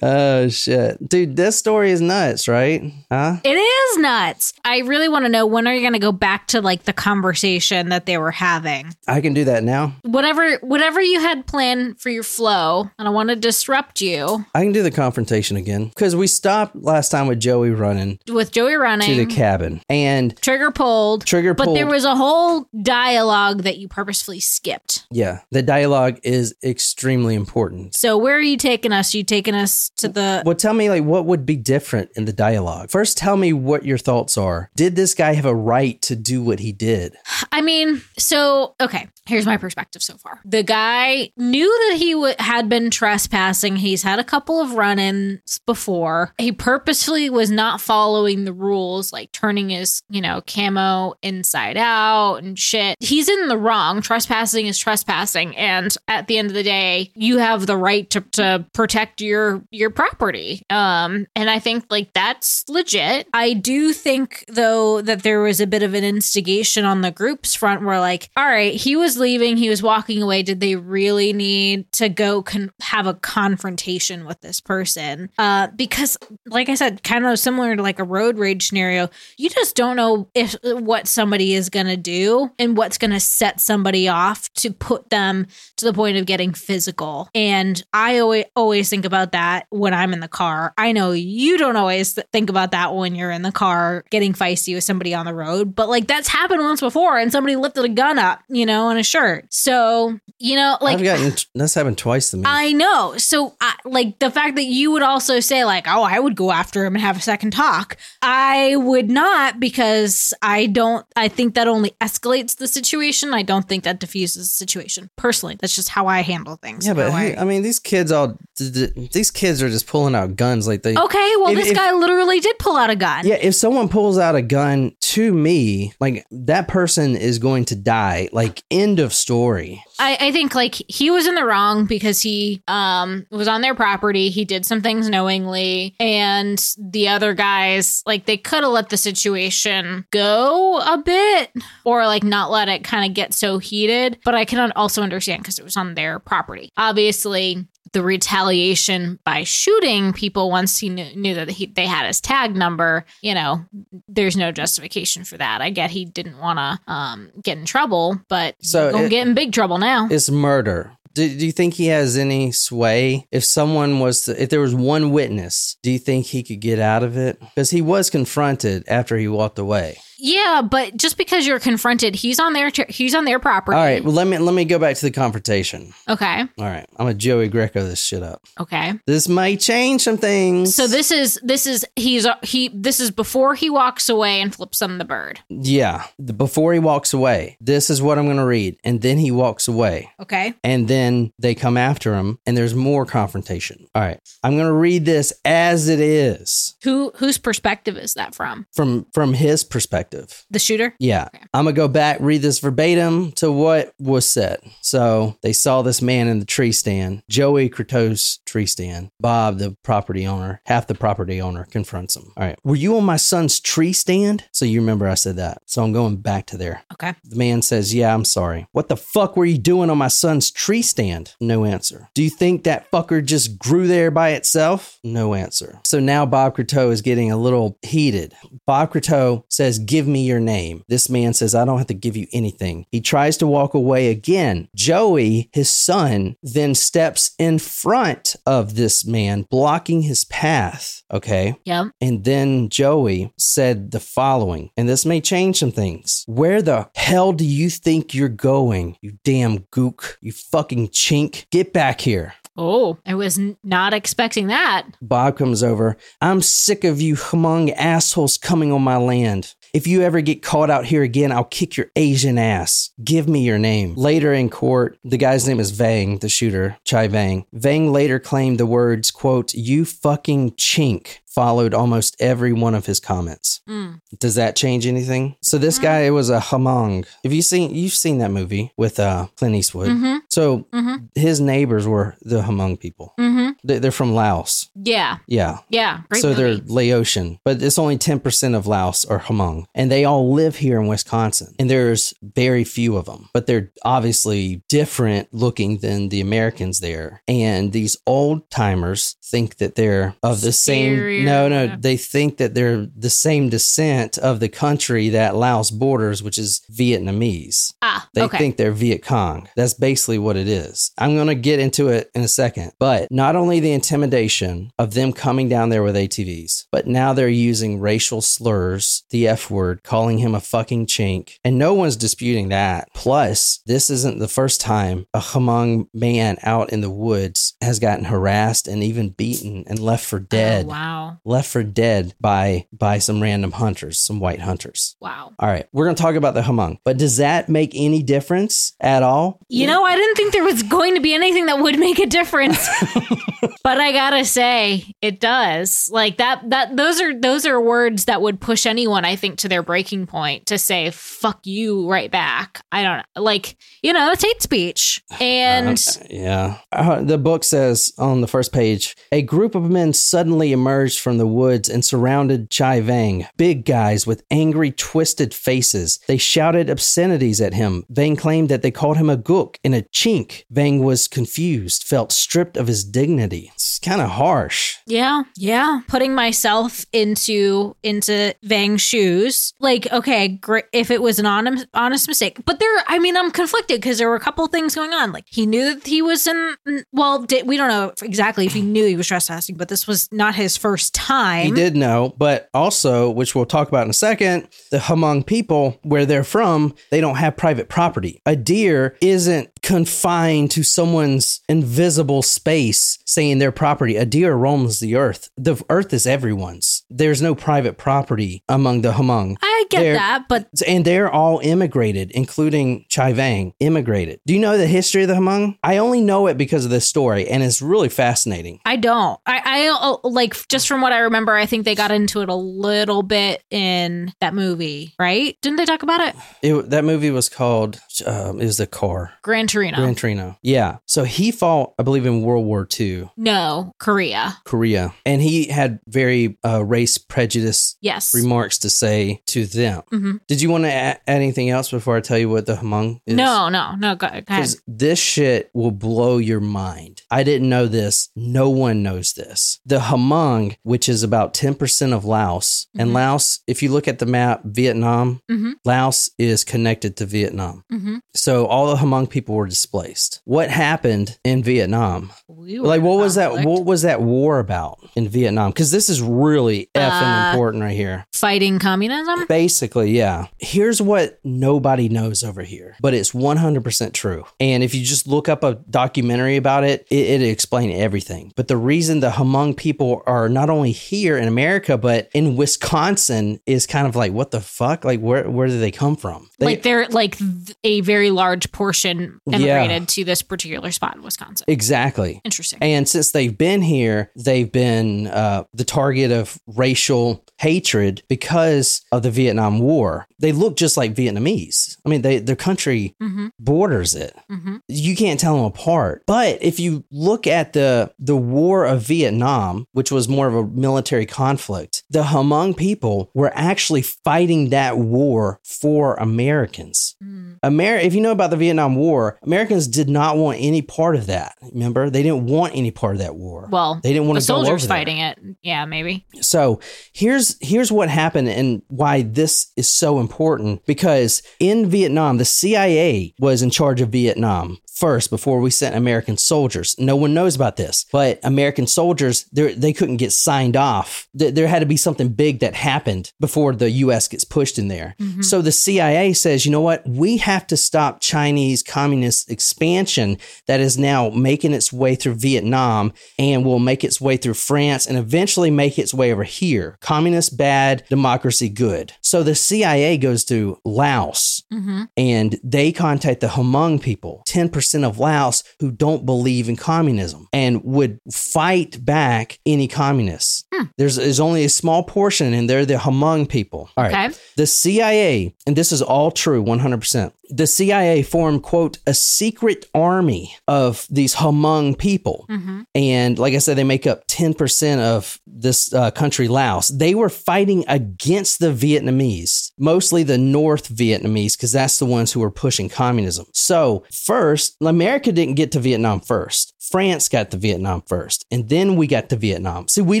[0.00, 2.82] Oh shit, dude, this story is nuts, right?
[3.10, 3.38] Huh?
[3.42, 4.52] It is nuts.
[4.64, 6.92] I really want to know when are you going to go back to like the
[6.92, 8.94] conversation that they were having?
[9.08, 9.94] I can do that now.
[10.02, 14.62] Whatever whatever you had planned for your flow, and I want to disrupt you I
[14.62, 18.74] can do the confrontation again because we stopped last time with Joey running with Joey
[18.74, 19.08] running.
[19.08, 21.26] to the cabin and Trigger pulled.
[21.26, 21.68] Trigger pulled.
[21.68, 25.06] But there was a whole dialogue that you purposefully skipped.
[25.10, 27.96] yeah, the dialogue is extremely important.
[27.96, 29.14] So where are you taking us?
[29.14, 32.32] You taking us to the Well, tell me like what would be different in the
[32.32, 32.90] dialogue.
[32.90, 34.70] First, tell me what your thoughts are.
[34.76, 37.16] Did this guy have a right to do what he did?
[37.52, 40.40] I mean, so okay, here's my perspective so far.
[40.44, 43.76] The guy knew that he w- had been trespassing.
[43.76, 46.32] He's had a couple of run-ins before.
[46.38, 52.36] He purposefully was not following the rules, like turning his, you know, camo inside out
[52.36, 52.96] and shit.
[53.00, 54.00] He's in the wrong.
[54.00, 58.20] Trespassing is trespassing, and at the end of the day, you have the right to,
[58.32, 60.62] to protect your your property.
[60.70, 63.28] Um, and I think like that's legit.
[63.32, 67.54] I do think though that there was a bit of an instigation on the group's
[67.54, 70.42] front where like, all right, he was leaving, he was walking away.
[70.42, 75.30] Did they really need to go con- have a confrontation with this person?
[75.38, 79.48] Uh, because like I said, kind of similar to like a road rage scenario, you
[79.48, 84.52] just don't know if what somebody is gonna do and what's gonna set somebody off
[84.54, 87.28] to put them to the point of getting physical.
[87.34, 90.72] And I always always think about that when I'm in the car.
[90.78, 94.74] I know you don't always think about that when you're in the car getting feisty
[94.74, 97.88] with somebody on the road, but like that's happened once before and somebody lifted a
[97.88, 99.46] gun up, you know, in a shirt.
[99.52, 102.44] So, you know, like I've gotten that's happened twice to me.
[102.46, 103.14] I know.
[103.18, 106.50] So, I, like the fact that you would also say, like, oh, I would go
[106.52, 107.96] after him and have a second talk.
[108.22, 111.04] I would not because I don't.
[111.16, 113.34] I think that only escalates the situation.
[113.34, 115.10] I don't think that diffuses the situation.
[115.16, 116.86] Personally, that's just how I handle things.
[116.86, 120.36] yeah, but hey, I- I mean, these kids all these kids are just pulling out
[120.36, 120.96] guns like they.
[120.96, 121.32] okay.
[121.38, 123.26] Well, if- this if- guy literally did pull out a gun.
[123.26, 127.76] Yeah, if someone pulls out a gun to me, like that person is going to
[127.76, 128.28] die.
[128.32, 129.82] Like end of story.
[129.98, 133.74] I, I think like he was in the wrong because he um was on their
[133.74, 134.28] property.
[134.30, 138.96] He did some things knowingly, and the other guys like they could have let the
[138.96, 141.50] situation go a bit
[141.84, 144.18] or like not let it kind of get so heated.
[144.24, 146.70] But I can also understand because it was on their property.
[146.76, 152.20] Obviously, the retaliation by shooting people once he knew, knew that he, they had his
[152.20, 153.64] tag number, you know,
[154.08, 155.60] there's no justification for that.
[155.60, 159.34] I get he didn't want to um, get in trouble, but So gonna get in
[159.34, 160.08] big trouble now.
[160.10, 160.92] It's murder.
[161.14, 163.26] Do, do you think he has any sway?
[163.32, 166.78] If someone was to, if there was one witness, do you think he could get
[166.78, 167.40] out of it?
[167.40, 169.98] Because he was confronted after he walked away.
[170.18, 173.76] Yeah, but just because you're confronted, he's on their he's on their property.
[173.76, 175.92] All right, well let me let me go back to the confrontation.
[176.08, 176.40] Okay.
[176.58, 178.42] All right, I'm a Joey Greco this shit up.
[178.58, 178.94] Okay.
[179.06, 180.74] This might change some things.
[180.74, 184.80] So this is this is he's he this is before he walks away and flips
[184.80, 185.40] them the bird.
[185.48, 189.18] yeah, the- before he walks away, this is what I'm going to read, and then
[189.18, 190.10] he walks away.
[190.20, 190.54] Okay.
[190.64, 193.86] and then they come after him and there's more confrontation.
[193.94, 194.18] All right.
[194.42, 198.66] I'm going to read this as it is Who whose perspective is that from?
[198.74, 200.07] from from his perspective.
[200.50, 200.94] The shooter?
[200.98, 201.28] Yeah.
[201.34, 201.44] Okay.
[201.54, 204.60] I'm going to go back read this verbatim to what was said.
[204.82, 209.10] So, they saw this man in the tree stand, Joey Crotteau's tree stand.
[209.20, 212.32] Bob, the property owner, half the property owner confronts him.
[212.36, 212.58] All right.
[212.64, 214.44] Were you on my son's tree stand?
[214.52, 215.58] So you remember I said that.
[215.66, 216.82] So I'm going back to there.
[216.92, 217.14] Okay.
[217.24, 218.66] The man says, Yeah, I'm sorry.
[218.72, 221.34] What the fuck were you doing on my son's tree stand?
[221.40, 222.08] No answer.
[222.14, 224.98] Do you think that fucker just grew there by itself?
[225.04, 225.80] No answer.
[225.84, 228.34] So now Bob Crotteau is getting a little heated.
[228.66, 230.84] Bob Crotteau says, Give me your name.
[230.86, 232.86] This man says, I don't have to give you anything.
[232.92, 234.68] He tries to walk away again.
[234.76, 241.02] Joey, his son, then steps in front of this man, blocking his path.
[241.12, 241.56] Okay.
[241.64, 241.86] Yep.
[242.00, 246.22] And then Joey said the following, and this may change some things.
[246.28, 251.46] Where the hell do you think you're going, you damn gook, you fucking chink?
[251.50, 252.34] Get back here.
[252.60, 254.84] Oh, I was n- not expecting that.
[255.00, 255.96] Bob comes over.
[256.20, 259.54] I'm sick of you hmong assholes coming on my land.
[259.74, 262.90] If you ever get caught out here again, I'll kick your Asian ass.
[263.04, 263.94] Give me your name.
[263.96, 267.44] Later in court, the guy's name is Vang, the shooter, Chai Vang.
[267.52, 272.98] Vang later claimed the words, quote, you fucking chink, followed almost every one of his
[273.00, 273.60] comments.
[273.68, 274.00] Mm.
[274.18, 275.36] Does that change anything?
[275.40, 277.06] So this guy it was a Hmong.
[277.24, 279.90] Have you seen you've seen that movie with uh Clint Eastwood?
[279.90, 280.16] Mm-hmm.
[280.28, 280.96] So Mm-hmm.
[281.14, 283.14] his neighbors were the Hmong people.
[283.20, 283.50] Mm-hmm.
[283.64, 284.68] They- They're from Laos.
[284.96, 285.18] Yeah.
[285.28, 285.58] Yeah.
[285.68, 286.00] Yeah.
[286.10, 286.40] Great so movie.
[286.42, 289.64] they're Laotian, but it's only 10% of Laos are Hmong.
[289.74, 291.54] And they all live here in Wisconsin.
[291.58, 297.22] And there's very few of them, but they're obviously different looking than the Americans there.
[297.28, 301.18] And these old timers think that they're of the Superior.
[301.18, 301.24] same.
[301.28, 306.22] No, no, they think that they're the same descent of the country that Laos borders,
[306.22, 307.72] which is Vietnamese.
[307.82, 308.38] ah, They okay.
[308.38, 309.48] think they're Viet Cong.
[309.56, 310.92] That's basically what it is.
[310.98, 312.72] I'm going to get into it in a second.
[312.78, 317.28] But not only the intimidation of them coming down there with ATVs, but now they're
[317.28, 321.36] using racial slurs, the F word, calling him a fucking chink.
[321.44, 322.88] And no one's disputing that.
[322.94, 328.04] Plus, this isn't the first time a Hmong man out in the woods has gotten
[328.06, 330.66] harassed and even beaten and left for dead.
[330.66, 331.17] Oh, wow.
[331.24, 334.96] Left for dead by by some random hunters, some white hunters.
[335.00, 335.32] Wow.
[335.38, 338.74] All right, we're going to talk about the Hmong, but does that make any difference
[338.80, 339.40] at all?
[339.48, 342.06] You know, I didn't think there was going to be anything that would make a
[342.06, 342.66] difference.
[343.62, 345.90] but I gotta say, it does.
[345.92, 349.48] Like that that those are those are words that would push anyone, I think, to
[349.48, 352.62] their breaking point to say, fuck you right back.
[352.72, 353.22] I don't know.
[353.22, 355.02] Like, you know, it's hate speech.
[355.20, 356.58] And Uh, yeah.
[356.70, 361.18] Uh, the book says on the first page a group of men suddenly emerged from
[361.18, 363.26] the woods and surrounded Chai Vang.
[363.36, 365.98] Big guys with angry, twisted faces.
[366.06, 367.84] They shouted obscenities at him.
[367.90, 370.44] Vang claimed that they called him a gook and a chink.
[370.50, 373.27] Vang was confused, felt stripped of his dignity.
[373.36, 374.76] It's kind of harsh.
[374.86, 375.80] Yeah, yeah.
[375.88, 380.64] Putting myself into into Vang's shoes, like, okay, great.
[380.72, 384.08] If it was an honest, honest mistake, but there, I mean, I'm conflicted because there
[384.08, 385.12] were a couple things going on.
[385.12, 386.56] Like, he knew that he was in.
[386.92, 390.08] Well, did, we don't know exactly if he knew he was trespassing, but this was
[390.12, 391.46] not his first time.
[391.46, 395.78] He did know, but also, which we'll talk about in a second, the Hmong people,
[395.82, 398.20] where they're from, they don't have private property.
[398.26, 403.96] A deer isn't confined to someone's invisible space saying their property.
[403.96, 405.28] A deer roams the earth.
[405.36, 406.84] The earth is everyone's.
[406.88, 409.36] There's no private property among the Hmong.
[409.42, 414.20] I get They're- that, but And they're all immigrated, including Chai Vang, immigrated.
[414.24, 415.58] Do you know the history of the Hmong?
[415.62, 418.60] I only know it because of this story, and it's really fascinating.
[418.64, 419.20] I don't.
[419.26, 421.34] I, I uh, like just from what I remember.
[421.36, 425.36] I think they got into it a little bit in that movie, right?
[425.42, 426.14] Didn't they talk about it?
[426.40, 429.12] It, that movie was called, um, it was the car.
[429.20, 429.76] Gran Torino.
[429.76, 430.38] Gran Torino.
[430.42, 430.78] Yeah.
[430.86, 434.36] So he fought, I believe, in World War II, no, Korea.
[434.44, 438.14] Korea, and he had very uh, race prejudice Yes.
[438.14, 439.82] remarks to say to them.
[439.92, 440.20] Mhm.
[440.28, 443.16] Did you want to add anything else before I tell you what the Hmong is?
[443.16, 443.94] No, no, no.
[443.94, 444.26] Go, go ahead.
[444.26, 447.02] Because this shit will blow your mind.
[447.10, 448.10] I didn't know this.
[448.14, 449.58] No one knows this.
[449.66, 452.94] The Hmong, which is about 10% of Laos, and Mhm.
[452.94, 455.54] Laos, if you look at the map, Vietnam, Mhm.
[455.64, 457.64] Laos is connected to Vietnam.
[457.70, 460.20] hmm So all the Hmong people were displaced.
[460.24, 462.12] What happened in Vietnam?
[462.28, 465.52] We Like what was that what was that war about in Vietnam?
[465.52, 468.06] Cuz this is really effing Uh, important right here.
[468.12, 469.26] Fighting communism.
[469.28, 470.26] Basically, yeah.
[470.38, 474.24] Here's what nobody knows over here, but it's 100% true.
[474.40, 478.32] And if you just look up a documentary about it, it it'll explain everything.
[478.36, 483.40] But the reason the Hmong people are not only here in America, but in Wisconsin
[483.46, 484.84] is kind of like, what the fuck?
[484.84, 486.28] Like, where, where do they come from?
[486.38, 487.16] They, like they're like
[487.64, 489.78] a very large portion Yeah.
[489.78, 491.44] to this particular spot in Wisconsin.
[491.48, 492.20] exactly.
[492.24, 492.58] Interesting.
[492.62, 499.02] And since they've been here, they've been uh, the target of racial hatred because of
[499.02, 500.06] the Vietnam War.
[500.18, 501.76] They look just like Vietnamese.
[501.86, 504.16] I mean, they their country hmm borders it.
[504.28, 506.02] hmm You can't tell them apart.
[506.06, 510.46] But if you look at the the War of Vietnam, which was more of a
[510.46, 516.96] military conflict, the Hmong people were actually fighting that war for Americans.
[517.02, 517.38] Mm.
[517.42, 521.06] Amer- if you know about the Vietnam War, Americans did not want any part of
[521.06, 521.36] that.
[521.52, 523.48] Remember, they didn't want any part of that war.
[523.50, 524.76] Well, they didn't want the to soldiers there.
[524.76, 525.18] fighting it.
[525.42, 526.06] Yeah, maybe.
[526.20, 526.60] So
[526.92, 533.14] here's here's what happened and why this is so important because in Vietnam the CIA
[533.18, 536.74] was in charge of Vietnam first before we sent American soldiers.
[536.78, 541.08] No one knows about this, but American soldiers they they couldn't get signed off.
[541.14, 544.08] There had to be something big that happened before the U.S.
[544.08, 544.94] gets pushed in there.
[545.00, 545.24] Mhm.
[545.24, 546.82] So the CIA says, you know what?
[546.86, 552.92] We have to stop Chinese communist expansion that is now making its way through Vietnam
[553.18, 556.76] and will make its way through France and eventually make its way over here.
[556.80, 558.92] Communist bad, democracy good.
[559.00, 564.98] So the CIA goes to Laos hmm and they contact the Hmong people, 10% of
[564.98, 570.44] Laos who don't believe in communism and would fight back any communists.
[570.76, 573.70] There's, there's only a small portion, and they're the Hmong people.
[573.76, 574.10] All right.
[574.10, 574.18] Okay.
[574.36, 577.12] The CIA, and this is all true 100%.
[577.30, 582.26] The CIA formed, quote, a secret army of these Hmong people.
[582.30, 582.62] Mm-hmm.
[582.74, 586.68] And like I said, they make up 10% of this uh, country, Laos.
[586.68, 592.20] They were fighting against the Vietnamese, mostly the North Vietnamese, because that's the ones who
[592.20, 593.26] were pushing communism.
[593.32, 596.52] So, first, America didn't get to Vietnam first.
[596.58, 599.68] France got to Vietnam first, and then we got to Vietnam.
[599.68, 600.00] See, we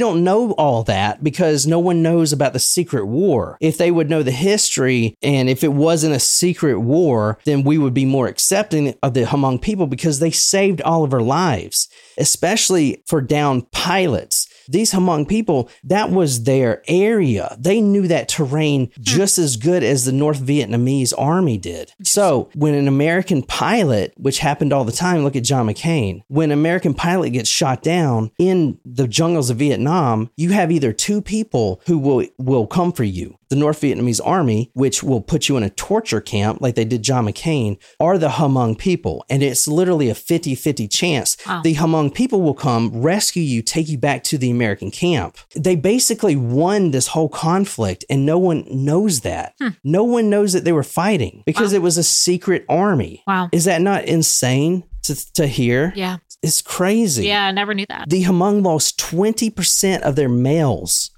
[0.00, 3.56] don't know all that because no one knows about the secret war.
[3.60, 7.78] If they would know the history and if it wasn't a secret war, then we
[7.78, 11.88] would be more accepting of the Hmong people because they saved all of our lives,
[12.18, 17.56] especially for down pilots these Hmong people, that was their area.
[17.58, 19.02] They knew that terrain hmm.
[19.02, 21.92] just as good as the North Vietnamese army did.
[22.02, 26.50] So when an American pilot, which happened all the time, look at John McCain, when
[26.50, 31.22] an American pilot gets shot down in the jungles of Vietnam, you have either two
[31.22, 35.56] people who will, will come for you the North Vietnamese army, which will put you
[35.56, 39.24] in a torture camp like they did John McCain, are the Hmong people.
[39.30, 41.36] And it's literally a 50 50 chance.
[41.46, 41.62] Wow.
[41.62, 45.36] The Hmong people will come, rescue you, take you back to the American camp.
[45.56, 49.54] They basically won this whole conflict, and no one knows that.
[49.60, 49.68] Hmm.
[49.84, 53.22] No one knows that they were fighting because it was a secret army.
[53.26, 53.48] Wow.
[53.52, 55.92] Is that not insane to, to hear?
[55.96, 56.18] Yeah.
[56.42, 57.26] It's crazy.
[57.26, 57.46] Yeah.
[57.46, 58.08] I never knew that.
[58.08, 61.10] The Hmong lost 20% of their males.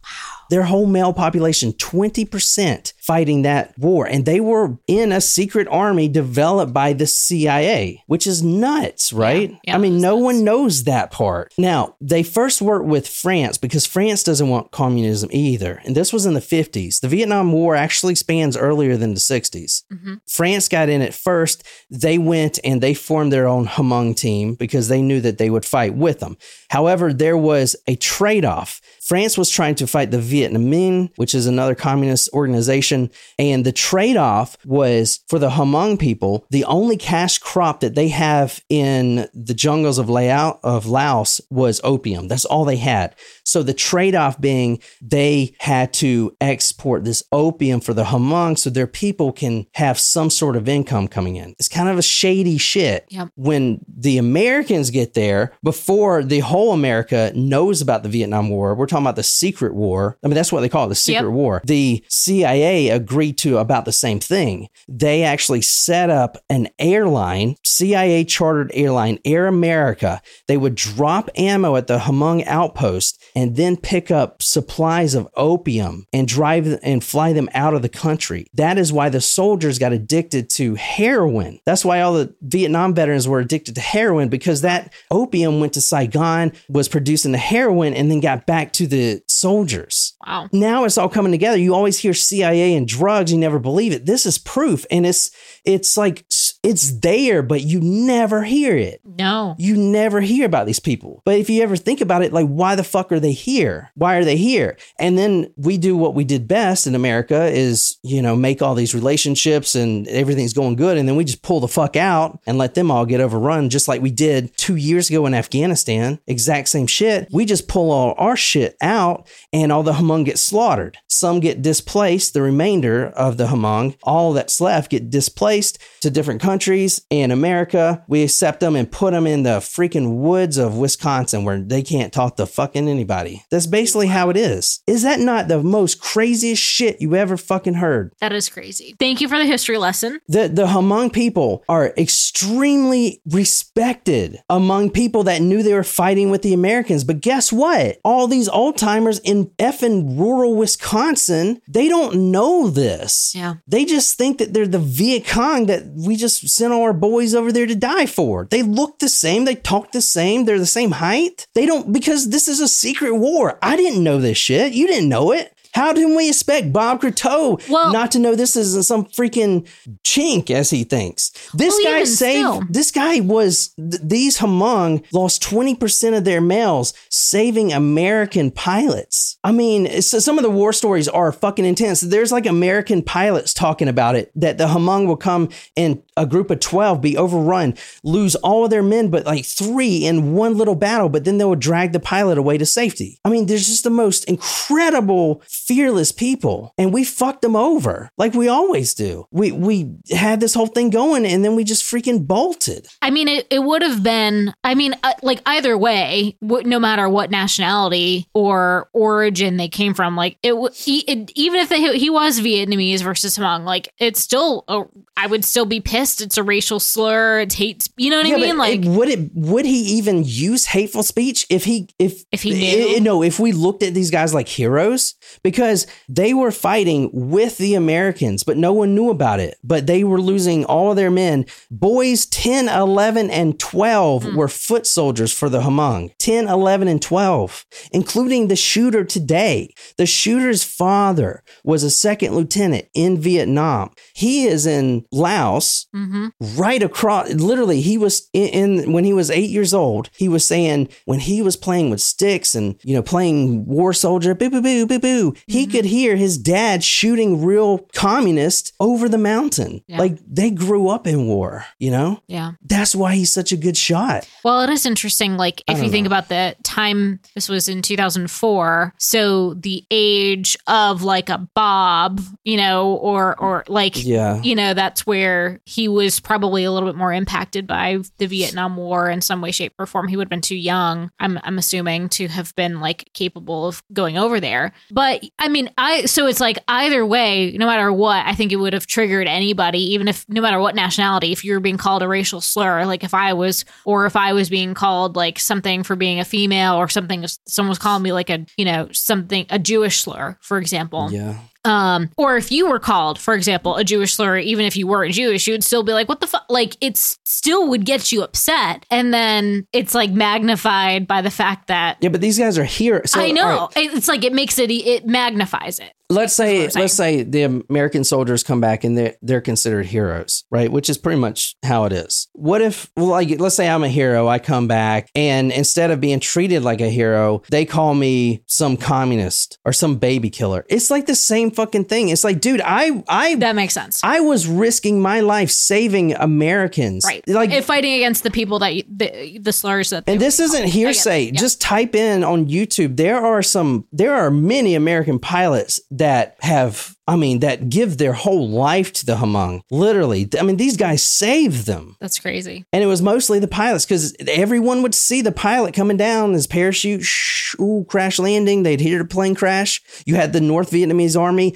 [0.50, 4.06] Their whole male population, 20% fighting that war.
[4.06, 9.56] And they were in a secret army developed by the CIA, which is nuts, right?
[9.64, 10.24] yeah, I mean, no nuts.
[10.24, 11.54] one knows that part.
[11.56, 15.80] Now, they first worked with France because France doesn't want communism either.
[15.84, 17.00] And this was in the 50s.
[17.00, 19.84] The Vietnam War actually spans earlier than the 60s.
[19.92, 20.14] Mm-hmm.
[20.26, 21.64] France got in at first.
[21.90, 25.64] They went and they formed their own Hmong team because they knew that they would
[25.64, 26.36] fight with them.
[26.70, 28.80] However, there was a trade off.
[29.10, 33.10] France was trying to fight the Viet Minh, which is another communist organization.
[33.40, 38.06] And the trade off was for the Hmong people, the only cash crop that they
[38.06, 42.28] have in the jungles of Laos, of Laos was opium.
[42.28, 43.16] That's all they had.
[43.42, 48.70] So the trade off being they had to export this opium for the Hmong so
[48.70, 51.56] their people can have some sort of income coming in.
[51.58, 53.06] It's kind of a shady shit.
[53.08, 53.30] Yep.
[53.34, 58.86] When the Americans get there, before the whole America knows about the Vietnam War, we're
[58.86, 60.18] talking about the secret war.
[60.22, 61.32] I mean, that's what they call it, the secret Yep.
[61.32, 61.62] war.
[61.64, 64.68] The CIA agreed to about the same thing.
[64.88, 70.20] They actually set up an airline, CIA chartered airline, Air America.
[70.48, 76.06] They would drop ammo at the Hmong outpost and then pick up supplies of opium
[76.12, 78.46] and drive and fly them out of the country.
[78.54, 81.60] That is why the soldiers got addicted to heroin.
[81.64, 85.80] That's why all the Vietnam veterans were addicted to heroin because that opium went to
[85.80, 90.48] Saigon, was producing the heroin, and then got back to the soldiers Wow.
[90.52, 91.56] now it's all coming together.
[91.56, 94.06] You always hear CIA and drugs, you never believe it.
[94.06, 95.30] This is proof, and it's
[95.64, 96.24] it's like
[96.62, 99.00] it's there, but you never hear it.
[99.04, 99.54] No.
[99.58, 101.22] You never hear about these people.
[101.24, 103.90] But if you ever think about it, like why the fuck are they here?
[103.94, 104.76] Why are they here?
[104.98, 108.74] And then we do what we did best in America is, you know, make all
[108.74, 112.58] these relationships and everything's going good, and then we just pull the fuck out and
[112.58, 116.18] let them all get overrun, just like we did two years ago in Afghanistan.
[116.26, 117.26] Exact same shit.
[117.32, 120.98] We just pull all our shit out, and all the Hmong get slaughtered.
[121.08, 122.34] Some get displaced.
[122.34, 126.49] The remainder of the Hmong, all that's left, get displaced to different countries.
[126.50, 131.44] Countries in America, we accept them and put them in the freaking woods of Wisconsin
[131.44, 133.44] where they can't talk to fucking anybody.
[133.52, 134.80] That's basically how it is.
[134.88, 138.12] Is that not the most craziest shit you ever fucking heard?
[138.20, 138.96] That is crazy.
[138.98, 140.18] Thank you for the history lesson.
[140.26, 146.42] The the Hmong people are extremely respected among people that knew they were fighting with
[146.42, 147.04] the Americans.
[147.04, 147.98] But guess what?
[148.02, 153.36] All these old timers in effing rural Wisconsin, they don't know this.
[153.36, 153.54] Yeah.
[153.68, 157.34] They just think that they're the Viet Cong that we just sent all our boys
[157.34, 158.46] over there to die for.
[158.50, 161.46] They look the same, they talk the same, they're the same height.
[161.54, 163.58] They don't because this is a secret war.
[163.62, 164.72] I didn't know this shit.
[164.72, 165.52] You didn't know it.
[165.72, 169.68] How can we expect Bob Crotteau Well- not to know this isn't some freaking
[170.04, 171.30] chink as he thinks?
[171.54, 172.38] This Well, guy saved.
[172.48, 172.62] still.
[172.68, 173.70] This guy was.
[173.78, 179.36] Th- these Hmong lost twenty percent of their males, saving American pilots.
[179.44, 182.00] I mean, it's, some of the war stories are fucking intense.
[182.00, 186.50] There's like American pilots talking about it that the Hmong will come and a group
[186.50, 187.74] of 12 be overrun,
[188.04, 191.44] lose all of their men, but like three in one little battle, but then they
[191.44, 193.18] would drag the pilot away to safety.
[193.24, 198.34] I mean, there's just the most incredible, fearless people, and we fucked them over like
[198.34, 199.26] we always do.
[199.30, 202.86] We we had this whole thing going, and then we just freaking bolted.
[203.00, 206.78] I mean, it, it would have been, I mean, uh, like either way, w- no
[206.78, 211.70] matter what nationality or origin they came from, like it, w- he, it even if
[211.70, 214.82] they, he was Vietnamese versus Hmong, like it's still, a,
[215.16, 216.09] I would still be pissed.
[216.18, 217.40] It's a racial slur.
[217.40, 217.88] It's hate.
[217.98, 218.56] You know what I mean?
[218.58, 222.52] Like, it- would it would he even use hateful speech if he if If he
[222.54, 222.96] knew?
[222.96, 227.58] I- no if we looked at these guys like heroes because they were fighting with
[227.58, 231.10] the Americans but no one knew about it but they were losing all of their
[231.10, 234.36] men boys 10 11 and 12 Hmm.
[234.36, 240.06] were foot soldiers for the Hmong 10 11 and 12 including the shooter today the
[240.06, 246.32] shooter's father was a second lieutenant in Vietnam he is in Laos mhm.
[246.58, 250.46] right across literally he was in, in when he was eight years old he was
[250.46, 254.62] saying when he was playing with sticks and you know playing war soldier boo boo
[254.62, 255.72] boo boo boo he Mm-hmm.
[255.72, 259.98] could hear his dad shooting real communists over the mountain Yeah.
[259.98, 262.52] like they grew up in war you know yeah.
[262.64, 265.36] that's why he's such a good shot Well, it is interesting.
[265.36, 268.94] Like, if you don't think about the time, this was in 2004.
[268.98, 274.72] So the age of like a Bob, you know, or, or like, yeah you know,
[274.74, 279.20] that's where he was probably a little bit more impacted by the Vietnam War in
[279.20, 280.08] some way, shape, or form.
[280.08, 283.82] He would have been too young, I'm, I'm assuming, to have been like capable of
[283.92, 284.72] going over there.
[284.90, 288.56] But I mean, I, so it's like either way, no matter what, I think it
[288.56, 292.02] would have triggered anybody, even if no matter what nationality, if you were being called
[292.02, 295.82] a racial slur, like if I was, or if I was being called like something
[295.82, 299.46] for being a female or something, someone was calling me like a, you know, something,
[299.50, 303.84] a Jewish slur, for example yeah um or if you were called for example a
[303.84, 306.44] jewish slur even if you weren't jewish you would still be like what the fuck
[306.48, 308.84] like it still would get you upset.
[308.90, 313.02] And then it's like magnified by the fact that yeah but these guys are here
[313.06, 313.68] so i know.
[313.74, 316.94] right, it's like it makes it it magnifies it let's say That's what I'm let's
[316.94, 320.70] say the American soldiers come back and they're they're considered heroes, right?
[320.70, 322.28] Which is pretty much how it is.
[322.32, 326.00] What if well, like let's say I'm a hero, I come back and instead of
[326.00, 330.66] being treated like a hero, they call me some communist or some baby killer.
[330.68, 332.08] It's like the same fucking thing.
[332.10, 337.04] It's like, dude, I I that makes sense I was risking my life saving Americans.
[337.06, 340.66] right Like if fighting against the people that the, the slurs that and this isn't
[340.66, 341.26] hearsay.
[341.26, 341.32] yeah.
[341.32, 342.96] Just type in on YouTube.
[342.96, 348.14] There are some, there are many American pilots that have, I mean, that give their
[348.14, 349.60] whole life to the Hmong.
[349.70, 350.28] Literally.
[350.38, 351.96] I mean, these guys saved them.
[352.00, 355.98] that's crazy And it was mostly the pilots because everyone would see the pilot coming
[355.98, 358.62] down, his parachute, shh, ooh, crash landing.
[358.62, 359.82] They'd hear the plane crash.
[360.06, 361.54] You had the North Vietnamese army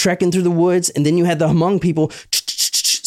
[0.00, 2.10] trekking through the woods, and then you had the Hmong people,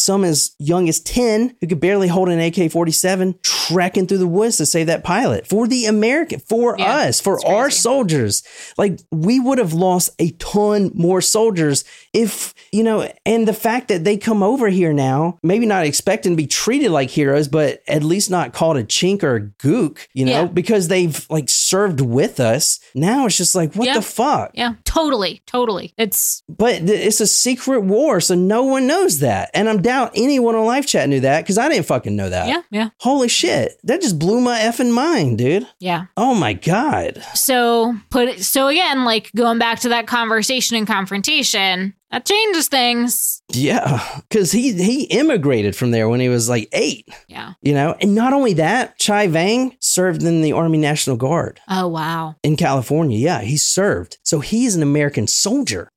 [0.04, 4.28] some as young as 10, who could barely hold an AK 47, trekking through the
[4.28, 8.44] woods to save that pilot for the American, for Yeah, us, for our soldiers.
[8.78, 13.88] Like, we would have lost a ton more soldiers if, you know, and the fact
[13.88, 17.82] that they come over here now, maybe not expecting to be treated like heroes, but
[17.88, 20.46] at least not called a chink or a gook, you know, Yeah.
[20.46, 22.80] because they've like served with us.
[22.96, 23.96] Now it's just like, what Yeah.
[23.96, 24.52] the fuck?
[24.54, 29.50] yeah totally totally it's But it's a secret war, so no one knows that.
[29.54, 32.48] And I'm doubt anyone on live chat knew that because I didn't fucking know that.
[32.48, 33.80] yeah yeah Holy shit.
[33.84, 35.68] That just blew my effing mind, dude.
[35.80, 37.24] yeah Oh my God.
[37.34, 42.70] so put it so again like going back to that conversation and confrontation that changes
[42.70, 44.02] things Yeah.
[44.30, 47.96] Cause he he immigrated from there when he was like eight, yeah you know?
[48.00, 52.56] And not only that, Chai Vang served in the Army National Guard oh wow in
[52.56, 53.18] California.
[53.18, 54.20] Yeah, he served.
[54.24, 55.90] So he's an American soldier.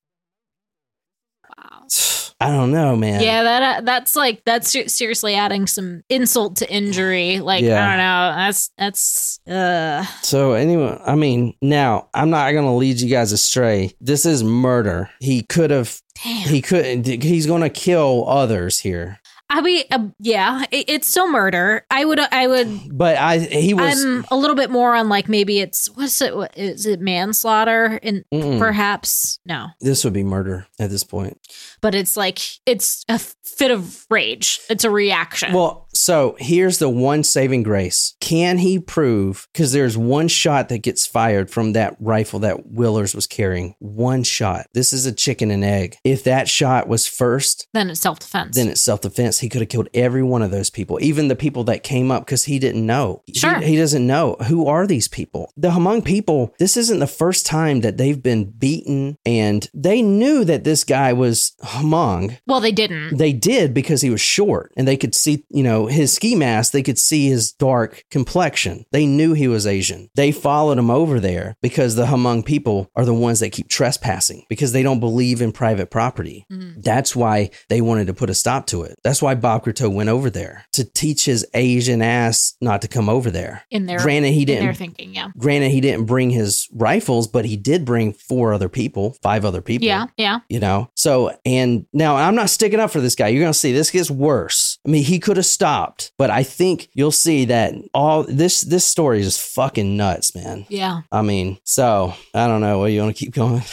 [1.56, 1.86] wow
[2.38, 3.22] I don't know, man.
[3.22, 7.82] yeah that uh, that's like that's seriously adding some insult to injury like Yeah.
[7.82, 12.72] i don't know that's that's uh So anyway, I mean, now I'm not going to
[12.72, 13.94] lead you guys astray.
[14.00, 15.08] This is murder.
[15.20, 19.18] He could have damn he could he's going to kill others here.
[19.50, 21.84] I mean uh, yeah it, it's still murder.
[21.90, 25.28] I would i would But I he was i'm a little bit more on like
[25.28, 27.98] maybe it's what's it what, is it manslaughter?
[28.02, 28.58] In Mm-mm.
[28.58, 29.68] perhaps no.
[29.80, 31.38] This would be murder at this point.
[31.80, 34.60] but it's like it's a fit of rage.
[34.68, 35.52] It's a reaction.
[35.52, 38.14] Well, So here's the one saving grace.
[38.20, 43.14] Can he prove, because there's one shot that gets fired from that rifle that Willers
[43.14, 44.66] was carrying, one shot.
[44.74, 45.96] This is a chicken and egg.
[46.04, 48.54] If that shot was first, Then it's self defense.
[48.56, 49.38] then it's self defense.
[49.38, 52.26] He could have killed every one of those people, even the people that came up
[52.26, 53.22] because he didn't know.
[53.26, 53.60] He- Sure.
[53.60, 54.36] He, doesn't know.
[54.48, 55.52] Who are these people?
[55.56, 60.44] The Hmong people, this isn't the first time that they've been beaten, and they knew
[60.44, 62.38] that this guy was Hmong.
[62.46, 63.16] well, they didn't.
[63.16, 66.72] They did because he was short and they could see, you know, his ski mask,
[66.72, 68.84] they could see his dark complexion.
[68.92, 70.08] They knew he was Asian.
[70.14, 74.44] They followed him over there because the Hmong people are the ones that keep trespassing
[74.48, 76.46] because they don't believe in private property.
[76.52, 76.82] Mhm.
[76.82, 78.96] That's why they wanted to put a stop to it.
[79.04, 83.08] That's why Bob Crotteau went over there to teach his Asian ass not to come
[83.08, 83.62] over there.
[83.70, 84.76] In their, Granted, he in their didn't.
[84.76, 85.28] thinking, yeah.
[85.38, 89.60] Granted, he didn't bring his rifles, but he did bring four other people, five other
[89.60, 90.38] people Yeah, yeah.
[90.48, 93.72] you know so and now i'm not sticking up for this guy you're gonna see
[93.72, 97.74] this gets worse i mean he could have stopped but i think you'll see that
[97.92, 101.02] all this this story is fucking nuts man Yeah.
[101.10, 103.62] i mean so i don't know what you want to keep going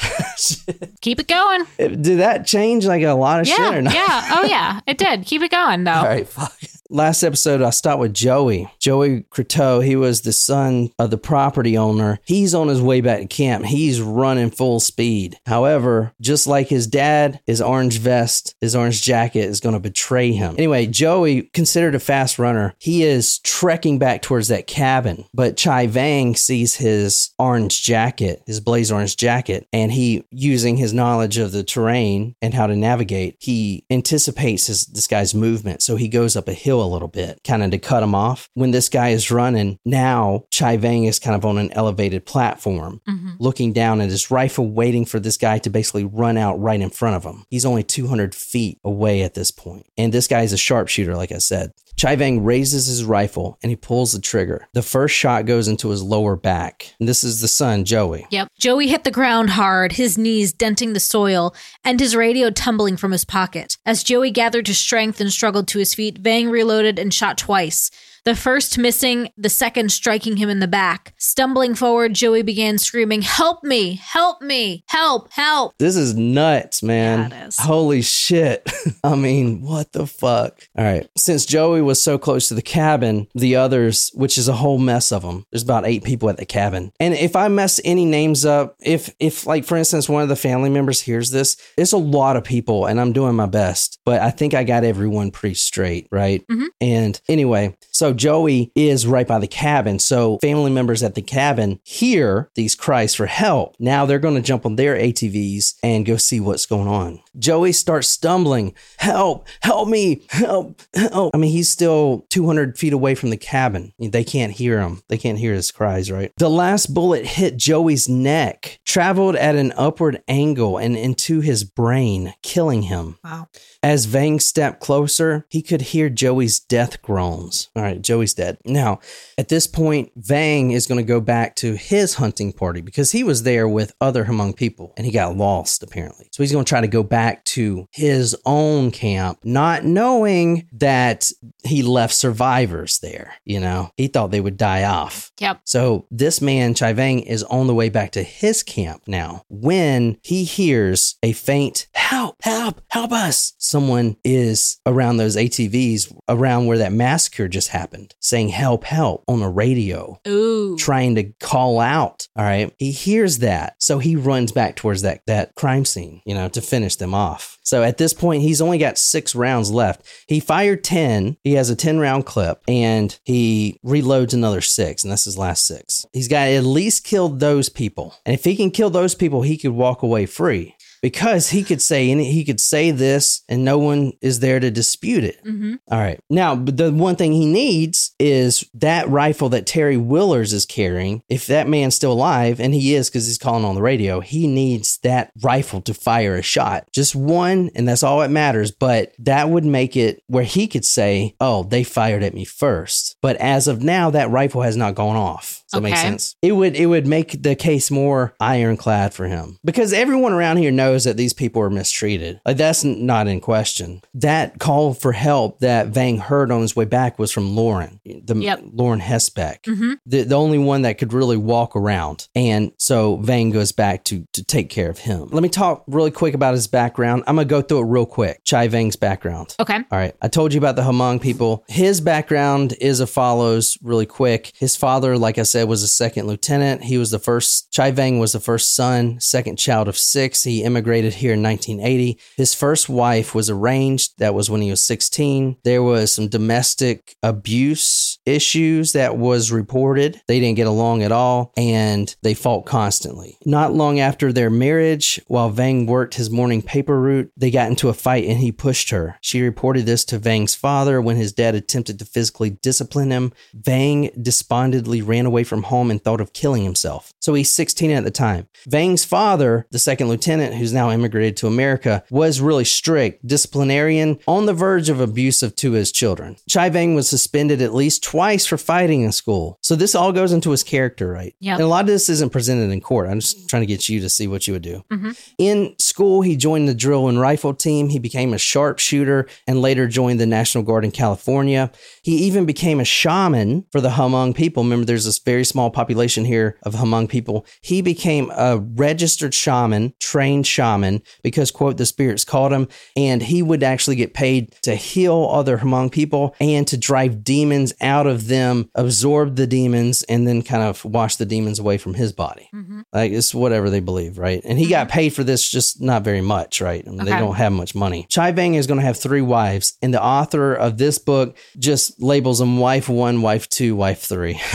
[1.02, 1.65] Keep it going.
[1.78, 3.56] did that change like a lot of Yeah.
[3.56, 4.28] shit or not Yeah.
[4.32, 4.80] Oh, yeah.
[4.88, 5.26] It did.
[5.26, 5.91] Keep it going, though.
[5.91, 6.54] all right fuck
[6.89, 8.69] Last episode, I stopped with Joey.
[8.78, 12.19] Joey Crotteau, he was the son of the property owner.
[12.23, 13.65] He's on his way back to camp.
[13.65, 15.39] He's running full speed.
[15.47, 20.34] However, just like his dad, his orange vest, his orange jacket is going to betray
[20.34, 20.54] him.
[20.56, 25.26] Anyway, Joey, considered a fast runner, he is trekking back towards that cabin.
[25.34, 30.94] But Chai Vang sees his orange jacket, his blaze orange jacket, and he, using his
[30.94, 35.82] knowledge of the terrain and how to navigate, he anticipates his, this guy's movement.
[35.84, 38.48] So he goes up a hill a little bit, kind of to cut him off.
[38.54, 43.02] When this guy is running, now Chai Vang is kind of on an elevated platform,
[43.10, 43.34] Mhm.
[43.39, 46.89] looking down at his rifle, waiting for this guy to basically run out right in
[46.92, 47.44] front of him.
[47.50, 49.86] He's only 200 feet away at this point.
[49.98, 50.58] And this guy is a
[50.93, 51.71] sharpshooter, like I said.
[51.95, 54.67] Chai Vang raises his rifle and he pulls the trigger.
[54.73, 56.93] The first shot goes into his lower back.
[56.99, 58.25] And this is the son, Joey.
[58.32, 58.47] Yep.
[58.58, 61.53] Joey hit the ground hard, his knees denting the soil,
[61.84, 63.77] and his radio tumbling from his pocket.
[63.86, 67.91] As Joey gathered his strength and struggled to his feet, Vang reloaded and shot twice.
[68.25, 71.13] The first missing, the second striking him in the back.
[71.17, 73.99] Stumbling forward, Joey began screaming, Help me!
[74.01, 74.86] Help me!
[74.88, 75.29] Help!
[75.31, 75.73] Help!
[75.77, 77.29] This is nuts, man.
[77.31, 77.57] Yeah, it is.
[77.59, 78.71] Holy shit.
[79.03, 80.62] I mean, what the fuck?
[80.77, 81.05] All right.
[81.17, 85.12] Since Joey was so close to the cabin, the others, which is a whole mess
[85.12, 86.93] of them, there's about eight people at the cabin.
[87.01, 90.36] And if I mess any names up, if, if like, for instance, one of the
[90.38, 94.21] family members hears this, it's a lot of people and I'm doing my best, but
[94.21, 96.45] I think I got everyone pretty straight, right?
[96.47, 96.67] Mhm.
[96.79, 99.99] And anyway, so Joey is right by the cabin.
[99.99, 103.76] So family members at the cabin hear these cries for help.
[103.80, 107.22] Now they're going to jump on their ATVs and go see what's going on.
[107.38, 108.74] Joey starts stumbling.
[108.98, 111.34] Help, help me, help, help.
[111.34, 113.93] I mean, he's still 200 feet away from the cabin.
[114.00, 115.02] They can't hear him.
[115.10, 116.32] They can't hear his cries, right?
[116.38, 122.34] The last bullet hit Joey's neck, traveled at an upward angle and into his brain,
[122.41, 123.17] killing him.
[123.24, 123.48] Wow.
[123.82, 127.69] As Vang stepped closer, he could hear Joey's death groans.
[127.76, 128.58] All right, Joey's dead.
[128.65, 129.00] Now,
[129.38, 133.24] at this point, Vang is going to go back to his hunting party because he
[133.24, 136.28] was there with other Hmong people and he got lost apparently.
[136.32, 141.31] So he's going to try to go back to his own camp, not knowing that
[141.63, 143.36] he left survivors there.
[143.45, 145.31] You know, he thought they would die off.
[145.39, 145.62] Yep.
[145.65, 150.17] So this man, Chai Vang, is on the way back to his camp now when
[150.21, 153.53] he hears a faint help, help, help us.
[153.57, 159.41] Someone is around those ATVs, around where that massacre just happened, saying help, help on
[159.41, 160.77] a radio, Ooh.
[160.77, 162.27] trying to call out.
[162.36, 162.73] All right.
[162.77, 163.75] He hears that.
[163.79, 167.60] So he runs back towards that, that crime scene, you know, to finish them off.
[167.63, 170.06] So at this point, he's only got six rounds left.
[170.28, 171.38] He fired 10.
[171.43, 175.65] He has a 10 round clip and he reloads another six, and that's his last
[175.65, 176.06] six.
[176.13, 178.15] He's got at least killed those people.
[178.26, 181.82] And if he can kill those people, he could walk away free because he could
[181.82, 185.39] say any, he could say this and no one is there to dispute it.
[185.44, 186.20] hmm All right.
[186.30, 191.22] Now, but the one thing he needs is that rifle that Terry Willers is carrying.
[191.28, 194.48] If that man's still alive, and he is because he's calling on the radio, he
[194.48, 196.88] needs that rifle to fire a shot.
[196.94, 198.72] Just one, and that's all that matters.
[198.72, 203.18] But that would make it where he could say, oh, they fired at me first.
[203.22, 205.62] But as of now, that rifle has not gone off.
[205.73, 206.01] That make Okay.
[206.01, 206.36] sense?
[206.41, 210.71] It would it would make the case more ironclad for him because everyone around here
[210.71, 212.39] knows that these people are mistreated.
[212.45, 214.01] Like that's not in question.
[214.13, 218.36] That call for help that Vang heard on his way back was from Lauren, the
[218.36, 218.62] Yep.
[218.73, 219.97] Lauren Hesbeck, Mhm.
[220.05, 222.27] the the only one that could really walk around.
[222.36, 225.29] And so Vang goes back to to take care of him.
[225.31, 227.23] Let me talk really quick about his background.
[227.27, 228.41] I'm gonna go through it real quick.
[228.43, 229.55] Chai Vang's background.
[229.59, 229.75] Okay.
[229.91, 230.13] All right.
[230.21, 231.63] I told you about the Hmong people.
[231.67, 234.51] His background is as follows really quick.
[234.57, 236.84] His father, like I said, was a second lieutenant.
[236.84, 240.43] He was the first, Chai Vang was the first son, second child of six.
[240.43, 242.19] He immigrated here in 1980.
[242.38, 244.17] His first wife was arranged.
[244.19, 245.58] That was when he was 16.
[245.63, 250.21] There was some domestic abuse issues that was reported.
[250.27, 253.38] They didn't get along at all and they fought constantly.
[253.45, 257.89] Not long after their marriage, while Vang worked his morning paper route, they got into
[257.89, 259.17] a fight and he pushed her.
[259.21, 263.33] She reported this to Vang's father when his dad attempted to physically discipline him.
[263.53, 267.13] Vang despondently ran away from home and thought of killing himself.
[267.19, 268.47] So he's 16 at the time.
[268.67, 274.45] Vang's father, the second lieutenant who's now immigrated to America, was really strict, disciplinarian, on
[274.45, 276.36] the verge of abusive to his children.
[276.47, 279.58] Chai Vang was suspended at least twice for fighting in school.
[279.62, 281.34] So this all goes into his character, right?
[281.39, 281.56] Yep.
[281.56, 283.10] And a lot of this isn't presented in court.
[283.10, 284.84] I'm just trying to get you to see what you would do.
[284.91, 285.12] Mm-hmm.
[285.39, 287.89] In school, he joined the drill and rifle team.
[287.89, 291.71] He became a sharpshooter and later joined the National Guard in California.
[292.04, 294.62] He even became a shaman for the Hmong people.
[294.62, 297.47] Remember, there's this very small population here of Hmong people.
[297.62, 302.67] He became a registered shaman, trained shaman, because, quote, the spirits called him.
[302.95, 307.73] And he would actually get paid to heal other Hmong people and to drive demons
[307.82, 311.94] out of them, absorb the demons, and then kind of wash the demons away from
[311.94, 312.50] his body.
[312.54, 312.82] Mm-hmm.
[312.92, 314.42] Like it's whatever they believe, right?
[314.44, 314.94] And he got mm-hmm.
[314.94, 316.84] paid for this, just not very much, right?
[316.86, 318.06] I mean, They don't have much money.
[318.10, 322.02] Chai Vang is going to have three wives, and the author of this book just
[322.02, 324.39] labels them wife one, wife two, wife three.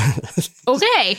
[0.69, 1.19] Okay.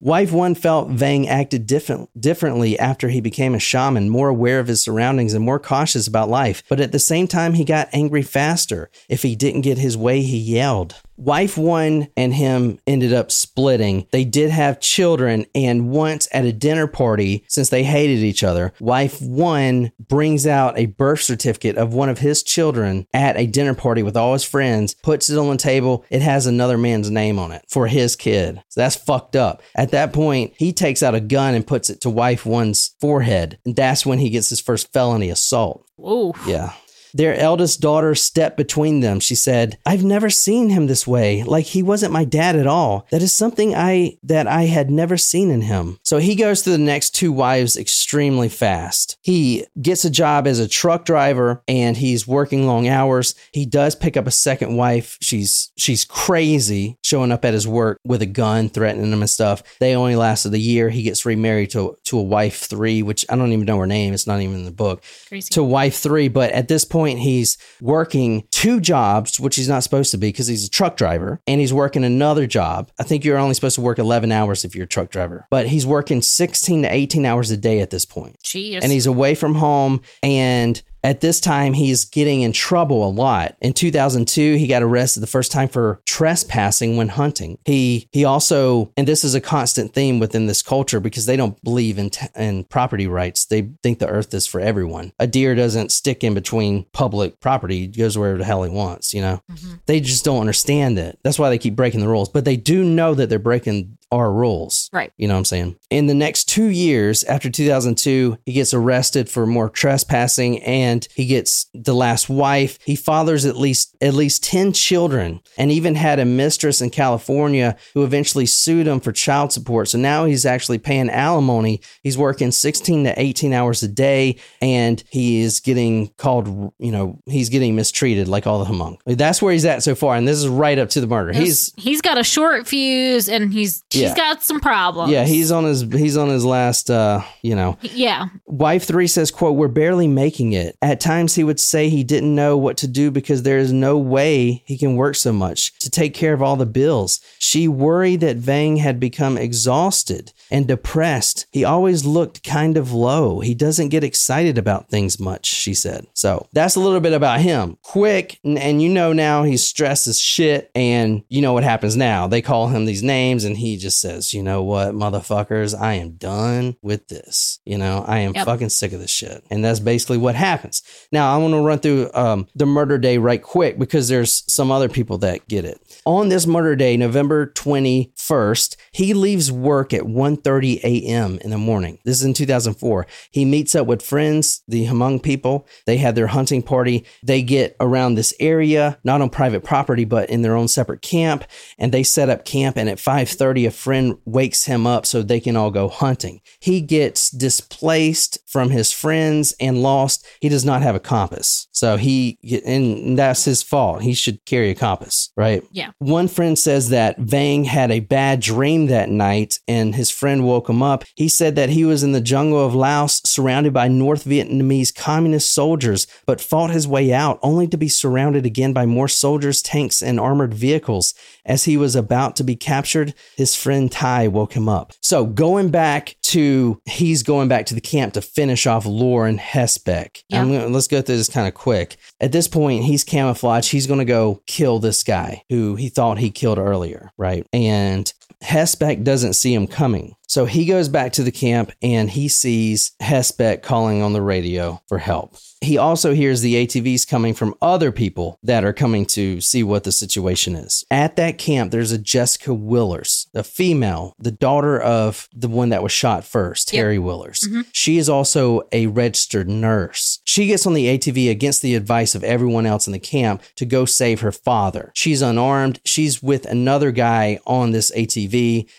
[0.00, 4.66] Wife one felt Vang acted different, differently after he became a shaman, more aware of
[4.66, 6.64] his surroundings and more cautious about life.
[6.68, 8.90] But at the same time, he got angry faster.
[9.08, 10.96] If he didn't get his way, he yelled.
[11.22, 14.08] Wife one and him ended up splitting.
[14.10, 18.72] They did have children, and once at a dinner party, since they hated each other,
[18.80, 23.72] wife one brings out a birth certificate of one of his children at a dinner
[23.72, 26.04] party with all his friends, puts it on the table.
[26.10, 28.60] It has another man's name on it for his kid.
[28.68, 29.62] So that's fucked up.
[29.76, 33.60] At that point, he takes out a gun and puts it to wife one's forehead.
[33.64, 35.86] And that's when he gets his first felony assault.
[35.94, 36.34] Whoa.
[36.48, 36.72] Yeah.
[37.14, 39.20] Their eldest daughter stepped between them.
[39.20, 41.42] She said, "I've never seen him this way.
[41.42, 43.06] Like he wasn't my dad at all.
[43.10, 46.74] That is something I that I had never seen in him." So he goes through
[46.74, 49.16] the next two wives extremely fast.
[49.22, 53.34] He gets a job as a truck driver and he's working long hours.
[53.52, 55.18] He does pick up a second wife.
[55.20, 59.62] She's she's crazy, showing up at his work with a gun, threatening him and stuff.
[59.80, 60.88] They only lasted a year.
[60.90, 64.14] He gets remarried to to a wife 3, which I don't even know her name.
[64.14, 65.48] It's not even in the book Crazy.
[65.50, 70.10] to wife three, but at this point he's working two jobs, which he's not supposed
[70.12, 72.90] to be because he's a truck driver, and he's working another job.
[72.98, 75.66] I think you're only supposed to work 11 hours if you're a truck driver, but
[75.66, 78.38] he's working 16 to 18 hours a day at this point.
[78.42, 78.80] Jeez.
[78.82, 83.56] And he's away from home and at this time, he's getting in trouble a lot.
[83.60, 87.58] In 2002, he got arrested the first time for trespassing when hunting.
[87.64, 91.62] He he also, and this is a constant theme within this culture because they don't
[91.64, 93.46] believe in t- in property rights.
[93.46, 95.12] They think the earth is for everyone.
[95.18, 99.12] A deer doesn't stick in between public property; he goes wherever the hell he wants.
[99.12, 99.74] You know, mm-hmm.
[99.86, 101.18] they just don't understand it.
[101.22, 102.28] That's why they keep breaking the rules.
[102.28, 104.90] But they do know that they're breaking our rules.
[104.92, 105.10] Right.
[105.16, 105.76] You know what I'm saying?
[105.90, 111.26] In the next two years after 2002, he gets arrested for more trespassing and he
[111.26, 112.78] gets the last wife.
[112.84, 117.76] He fathers at least at least 10 children and even had a mistress in California
[117.94, 119.88] who eventually sued him for child support.
[119.88, 121.80] So now he's actually paying alimony.
[122.02, 127.18] He's working 16 to 18 hours a day and he is getting called, you know,
[127.26, 128.98] he's getting mistreated like all the Hmong.
[129.06, 131.32] That's where he's at so far and this is right up to the murder.
[131.32, 134.14] He's he's got a short fuse and he's he's Yeah.
[134.14, 135.10] got some problems.
[135.10, 138.26] yeah, he's on his he's on his last uh, you know, yeah.
[138.46, 140.76] Wife three says, quote, we're barely making it.
[140.82, 143.98] At times he would say he didn't know what to do because there is no
[143.98, 147.20] way he can work so much to take care of all the bills.
[147.38, 151.46] She worried that Vang had become exhausted and depressed.
[151.50, 153.40] He always looked kind of low.
[153.40, 156.06] He doesn't get excited about things much, she said.
[156.14, 157.78] So that's a little bit about him.
[157.82, 161.96] Quick, and, and you know now he's stressed as shit, and you know what happens
[161.96, 162.26] now.
[162.26, 165.94] They call him these names and he just just says, you know what, motherfuckers, I
[165.94, 167.60] am done with this.
[167.64, 168.46] You know, I am Yep.
[168.46, 169.44] fucking sick of this shit.
[169.50, 170.82] And that's basically what happens.
[171.12, 174.70] Now, I want to run through um, the murder day right quick because there's some
[174.70, 175.80] other people that get it.
[176.06, 181.38] On this murder day, November 21st, he leaves work at 1.30 a.m.
[181.42, 181.98] in the morning.
[182.04, 183.06] This is in 2004.
[183.30, 185.66] He meets up with friends, the Hmong people.
[185.86, 187.04] They have their hunting party.
[187.22, 191.44] They get around this area, not on private property, but in their own separate camp.
[191.78, 192.76] And they set up camp.
[192.76, 196.40] And at 5.30, a friend wakes him up so they can all go hunting.
[196.60, 200.24] He gets displaced from his friends and lost.
[200.40, 201.66] He does not have a compass.
[201.72, 204.02] So he, and that's his fault.
[204.02, 205.64] He should carry a compass, right?
[205.72, 205.90] Yeah.
[205.98, 210.68] One friend says that Vang had a bad dream that night and his friend woke
[210.68, 211.04] him up.
[211.16, 215.52] He said that he was in the jungle of Laos surrounded by North Vietnamese communist
[215.52, 220.02] soldiers, but fought his way out only to be surrounded again by more soldiers, tanks,
[220.02, 221.14] and armored vehicles.
[221.44, 224.92] As he was about to be captured, his friend Ty woke him up.
[225.00, 230.22] So going back to, he's going back to the camp to finish off Lauren Hesbeck.
[230.28, 230.40] Yeah.
[230.40, 231.96] I'm gonna, let's go through this kind of quick.
[232.20, 233.70] At this point, he's camouflaged.
[233.70, 237.46] He's going to go kill this guy who he thought he killed earlier, right?
[237.52, 240.14] And Hesbeck doesn't see him coming.
[240.28, 244.80] So he goes back to the camp and he sees Hesbeck calling on the radio
[244.88, 245.36] for help.
[245.60, 249.84] He also hears the ATVs coming from other people that are coming to see what
[249.84, 250.84] the situation is.
[250.90, 255.82] At that camp, there's a Jessica Willers, a female, the daughter of the one that
[255.82, 256.80] was shot first, Yep.
[256.80, 257.40] Terry Willers.
[257.40, 257.60] Mm-hmm.
[257.72, 260.20] She is also a registered nurse.
[260.24, 263.66] She gets on the ATV against the advice of everyone else in the camp to
[263.66, 264.92] go save her father.
[264.94, 265.78] She's unarmed.
[265.84, 268.21] She's with another guy on this ATV.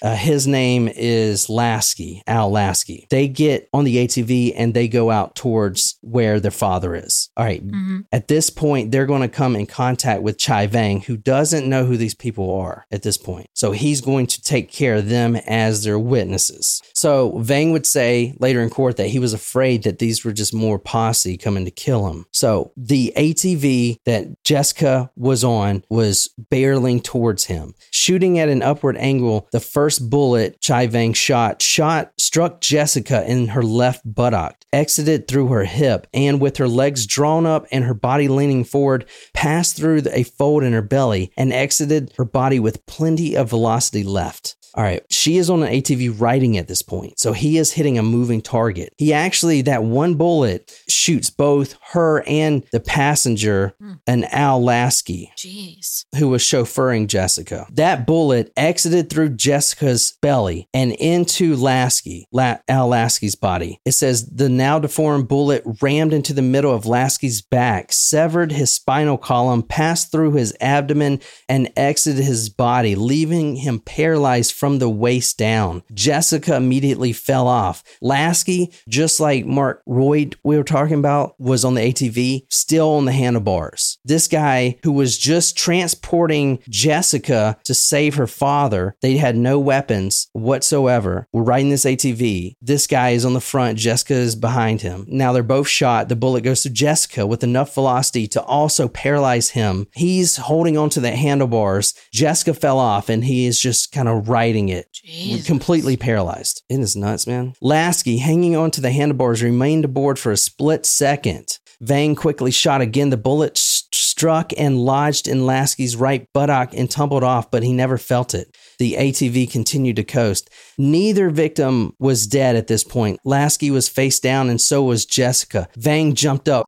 [0.01, 3.07] Uh, his name is Laski, Al Laski.
[3.09, 7.29] They get on the ATV and they go out towards where their father is.
[7.37, 7.63] All right.
[8.11, 11.85] At this point, they're going to come in contact with Chai Vang, who doesn't know
[11.85, 13.47] who these people are at this point.
[13.53, 16.81] So he's going to take care of them as their witnesses.
[16.93, 20.53] So Vang would say later in court that he was afraid that these were just
[20.53, 22.25] more posse coming to kill him.
[22.31, 27.73] So the ATV that Jessica was on was barreling towards him.
[27.91, 33.47] Shooting at an upward angle, the first bullet Chai Vang shot shot struck Jessica in
[33.49, 37.93] her left buttock, exited through her hip, and with her legs drawn up and her
[37.93, 42.85] body leaning forward, passed through a fold in her belly and exited her body with
[42.85, 44.55] plenty of velocity left.
[44.75, 47.97] All right, she is on an ATV riding at this point, so he is hitting
[47.97, 48.93] a moving target.
[48.97, 53.93] He actually, that one bullet shoots both her and the passenger, hmm.
[54.07, 56.05] an Al Laski Jeez.
[56.17, 57.67] who was chauffeuring Jessica.
[57.71, 63.79] That bullet exited through Jessica's belly and into Laski, La- Al Laski's body.
[63.85, 68.73] It says the now deformed bullet rammed into the middle of Laski's back, severed his
[68.73, 74.87] spinal column, passed through his abdomen, and exited his body, leaving him paralyzed from the
[74.87, 75.83] waist down.
[75.93, 77.83] Jessica immediately fell off.
[78.01, 83.03] Laski, just like Mark Roidt we were talking about, was on the ATV, still on
[83.03, 83.97] the handlebars.
[84.05, 90.29] This guy who was just transporting Jessica to save her father, they had no weapons
[90.31, 92.55] whatsoever, were riding this ATV.
[92.61, 95.03] This guy is on the front, Jessica is behind him.
[95.09, 96.07] Now they're both shot.
[96.07, 99.87] The bullet goes to Jessica with enough velocity to also paralyze him.
[99.93, 101.93] He's holding onto the handlebars.
[102.13, 105.45] Jessica fell off and he is just kind of riding it Jesus.
[105.45, 106.63] completely paralyzed.
[106.69, 107.53] It is nuts, man.
[107.61, 111.59] Laski, hanging onto the handlebars, remained aboard for a split second.
[111.81, 113.09] Vang quickly shot again.
[113.09, 117.97] The bullet struck and lodged in Laski's right buttock and tumbled off, but he never
[117.97, 118.55] felt it.
[118.79, 120.49] The ATV continued to coast.
[120.77, 123.19] Neither victim was dead at this point.
[123.25, 125.67] Laski was face down, and so was Jessica.
[125.75, 126.65] Vang jumped up,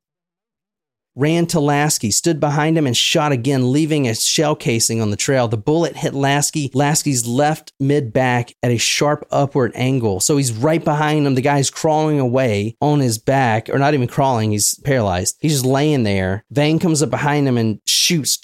[1.16, 5.18] ran to Laski, stood behind him, and shot again, leaving a shell casing on the
[5.18, 5.48] trail.
[5.48, 10.20] The bullet hit Laski, Laski's left mid back at a sharp upward angle.
[10.20, 11.36] So he's right behind him.
[11.36, 15.38] The guy's crawling away on his back, or not even crawling, he's paralyzed.
[15.40, 16.46] He's just laying there.
[16.52, 18.38] Vang comes up behind him and shoots,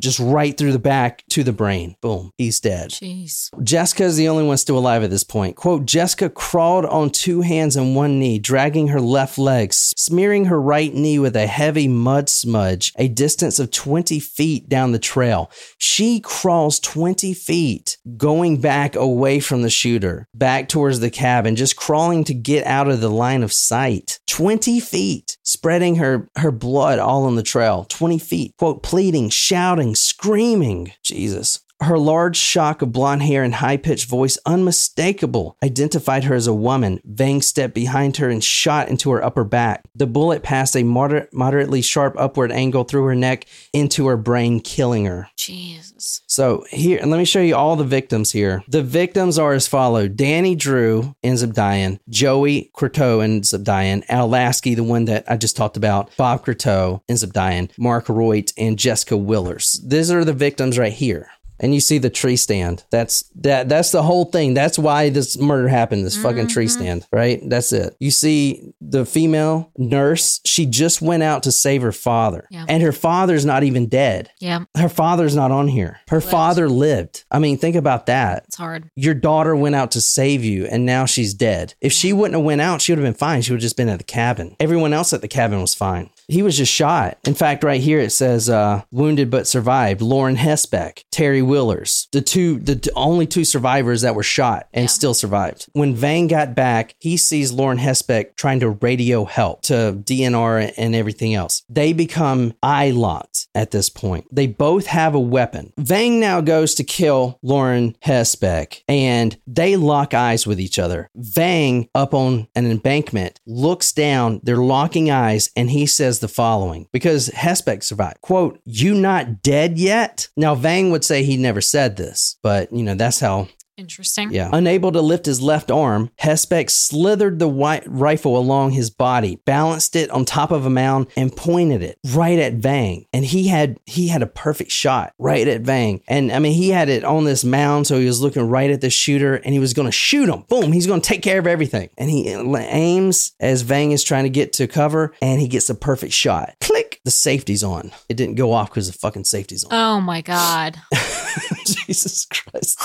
[0.00, 1.96] just right through the back to the brain.
[2.00, 2.90] Boom, he's dead.
[2.90, 3.48] Jeez.
[3.62, 5.56] Jessica is the only one still alive at this point.
[5.56, 10.60] Quote, Jessica crawled on two hands and one knee, dragging her left leg, smearing her
[10.60, 15.50] right knee with a heavy mud smudge, a distance of 20 feet down the trail.
[15.78, 21.76] She crawls 20 feet, going back away from the shooter, back towards the cabin, just
[21.76, 24.20] crawling to get out of the line of sight.
[24.26, 27.86] 20 feet, spreading her, her blood all on the trail.
[27.88, 28.54] 20 feet.
[28.58, 29.61] Quote, pleading, shouting,
[29.94, 30.92] screaming.
[31.02, 31.60] Jesus.
[31.82, 36.54] Her large shock of blonde hair and high pitched voice, unmistakable, identified her as a
[36.54, 37.00] woman.
[37.04, 39.82] Vang stepped behind her and shot into her upper back.
[39.94, 44.60] The bullet passed a moder- moderately sharp upward angle through her neck into her brain,
[44.60, 45.28] killing her.
[45.36, 46.22] Jesus.
[46.28, 48.62] So here, and let me show you all the victims here.
[48.68, 54.04] The victims are as follow: Danny Drew ends up dying, Joey Crotteau ends up dying,
[54.08, 58.06] Al Laski, the one that I just talked about, Bob Crotteau ends up dying, Mark
[58.06, 59.80] Roidt, and Jessica Willers.
[59.84, 61.28] These are the victims right here.
[61.60, 62.84] And you see the tree stand.
[62.90, 63.68] That's that.
[63.68, 64.54] That's the whole thing.
[64.54, 66.04] That's why this murder happened.
[66.04, 66.80] This fucking tree mm-hmm.
[66.80, 67.40] stand, right?
[67.48, 67.96] That's it.
[68.00, 70.40] You see the female nurse.
[70.44, 72.64] She just went out to save her father, Yeah.
[72.68, 76.00] and her father's not even dead Yeah, her father's not on here.
[76.08, 77.24] Her father lived.
[77.30, 78.44] I mean, think about that.
[78.46, 78.90] it's hard.
[78.96, 81.74] Your daughter went out to save you and now she's dead.
[81.80, 83.42] If she wouldn't have went out, she would have been fine.
[83.42, 84.56] She would have just been at the cabin.
[84.60, 86.10] Everyone else at the cabin was fine.
[86.32, 87.18] He was just shot.
[87.26, 90.00] In fact, right here it says uh, wounded but survived.
[90.00, 95.12] Lauren Hesebeck, Terry Willers, the two, the only two survivors that were shot and still
[95.12, 95.66] survived.
[95.74, 100.94] When Vang got back, he sees Lauren Hesebeck trying to radio help to DNR and
[100.94, 101.64] everything else.
[101.68, 104.24] They become eye locked at this point.
[104.32, 105.74] They both have a weapon.
[105.76, 111.10] Vang now goes to kill Lauren Hesebeck and they lock eyes with each other.
[111.14, 116.88] Vang, up on an embankment, looks down, they're locking eyes, and he says the following
[116.92, 118.22] because Hesebeck survived.
[118.22, 120.28] Quote, You not dead yet?
[120.36, 123.48] Now, Vang would say he never said this, but you know, that's how
[123.82, 124.30] Interesting.
[124.32, 124.48] yeah.
[124.52, 129.96] Unable to lift his left arm, Hesebeck slithered the white rifle along his body, balanced
[129.96, 133.06] it on top of a mound, and pointed it right at Vang.
[133.12, 136.00] And he had he had a perfect shot right at Vang.
[136.06, 138.80] And I mean, he had it on this mound, so he was looking right at
[138.80, 140.44] the shooter, and he was going to shoot him.
[140.48, 140.72] Boom!
[140.72, 141.90] He's going to take care of everything.
[141.98, 145.74] And he aims as Vang is trying to get to cover, and he gets a
[145.74, 146.54] perfect shot.
[146.60, 147.00] Click!
[147.04, 147.90] The safety's on.
[148.08, 149.70] It didn't go off because the fucking safety's on.
[149.72, 150.76] Oh my God.
[151.66, 152.80] Jesus Christ.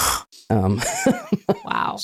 [0.49, 0.81] Um.
[1.63, 1.97] Wow.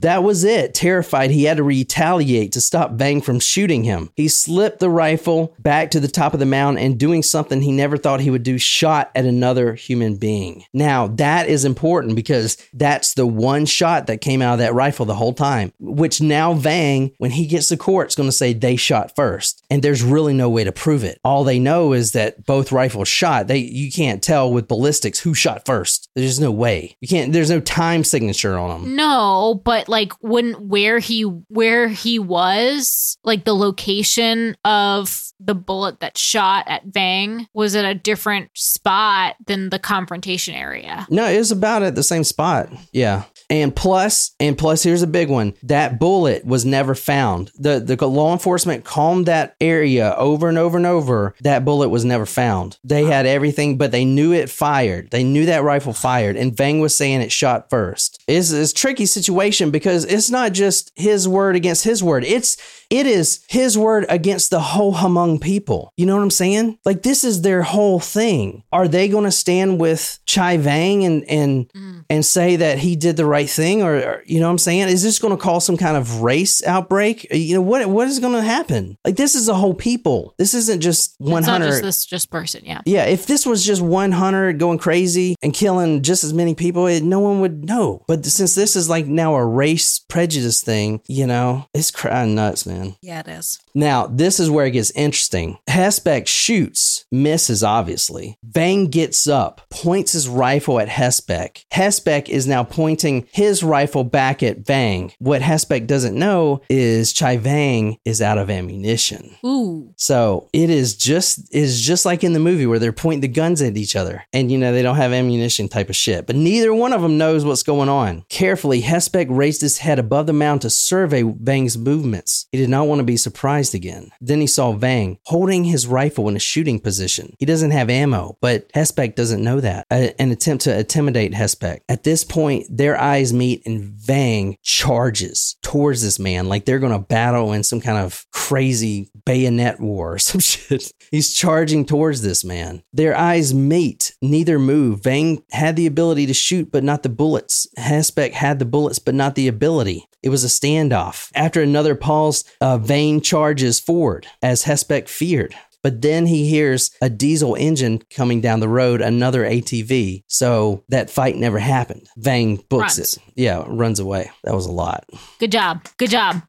[0.00, 0.74] That was it.
[0.74, 4.10] Terrified, he had to retaliate to stop Vang from shooting him.
[4.16, 7.72] He slipped the rifle back to the top of the mound and doing something he
[7.72, 10.64] never thought he would do, shot at another human being.
[10.72, 15.06] Now, that is important because that's the one shot that came out of that rifle
[15.06, 18.52] the whole time, which now Vang, when he gets to court, is going to say
[18.52, 19.64] they shot first.
[19.70, 21.20] And there's really no way to prove it.
[21.24, 23.46] All they know is that both rifles shot.
[23.46, 26.10] They you can't tell with ballistics who shot first.
[26.14, 26.96] There's no way.
[27.00, 28.94] You can't there's no time signature on them.
[28.94, 35.98] No, but like when where he where he was, like the location of the bullet
[35.98, 41.08] that shot at Vang was at a different spot than the confrontation area.
[41.10, 42.72] No, it was about at the same spot.
[42.92, 43.24] Yeah.
[43.50, 45.54] And plus, and plus, here's a big one.
[45.62, 47.50] That bullet was never found.
[47.58, 51.34] The the law enforcement combed that area over and over and over.
[51.40, 52.78] That bullet was never found.
[52.82, 55.10] They had everything, but they knew it fired.
[55.10, 58.22] They knew that rifle fired, and Vang was saying it shot first.
[58.26, 62.24] It's, it's a tricky situation because it's not just his word against his word.
[62.24, 62.56] It's
[62.94, 65.92] it is his word against the whole Hmong people.
[65.96, 66.78] You know what I'm saying?
[66.84, 68.62] Like this is their whole thing.
[68.72, 72.04] Are they going to stand with Chai Vang and and mm.
[72.08, 74.88] and say that he did the right thing, or, or you know what I'm saying?
[74.88, 77.26] Is this going to cause some kind of race outbreak?
[77.32, 78.96] Uh, you know what what is going to happen?
[79.04, 80.34] Like this is a whole people.
[80.38, 81.68] This isn't just one It's not hunter.
[81.68, 82.82] just this just person, yeah.
[82.86, 86.86] Yeah, if this was just one hunter going crazy and killing just as many people,
[86.86, 88.04] it, no one would know.
[88.06, 92.42] But since this is like now a race prejudice thing, you know, it's crying uh,
[92.42, 92.83] nuts, man.
[93.00, 93.60] Yeah, it is.
[93.74, 95.58] Now, this is where it gets interesting.
[95.68, 98.38] Hesebeck shoots, misses obviously.
[98.42, 101.64] Vang gets up, points his rifle at Hesebeck.
[101.72, 105.12] Hesebeck is now pointing his rifle back at Vang.
[105.18, 109.36] What Hesebeck doesn't know is Chai Vang is out of ammunition.
[109.44, 109.92] Ooh.
[109.96, 113.62] So it is just is just like in the movie where they're pointing the guns
[113.62, 116.26] at each other, and you know they don't have ammunition type of shit.
[116.26, 118.24] But neither one of them knows what's going on.
[118.28, 122.46] Carefully, Hesebeck raised his head above the mound to survey Vang's movements.
[122.52, 124.10] He did not want to be surprised again.
[124.22, 127.36] Then he saw Vang holding his rifle in a shooting position.
[127.38, 129.86] He doesn't have ammo, but Hesebeck doesn't know that.
[129.92, 131.80] A- an attempt to intimidate Hesebeck.
[131.90, 136.92] At this point, their eyes meet, and Vang charges towards this man like they're going
[136.92, 140.90] to battle in some kind of crazy bayonet war or some shit.
[141.10, 142.82] He's charging towards this man.
[142.94, 145.02] Their eyes meet, neither move.
[145.02, 147.66] Vang had the ability to shoot, but not the bullets.
[147.78, 150.08] Hesebeck had the bullets, but not the ability.
[150.24, 151.30] It was a standoff.
[151.34, 155.54] After another pause, uh, Vang charges forward, as Hesebeck feared.
[155.82, 160.22] But then he hears a diesel engine coming down the road, another ATV.
[160.28, 162.08] So that fight never happened.
[162.16, 163.16] Vang books Runs.
[163.18, 163.22] it.
[163.36, 164.30] Yeah, runs away.
[164.44, 165.04] That was a lot.
[165.38, 165.84] Good job.
[165.98, 166.40] Good job.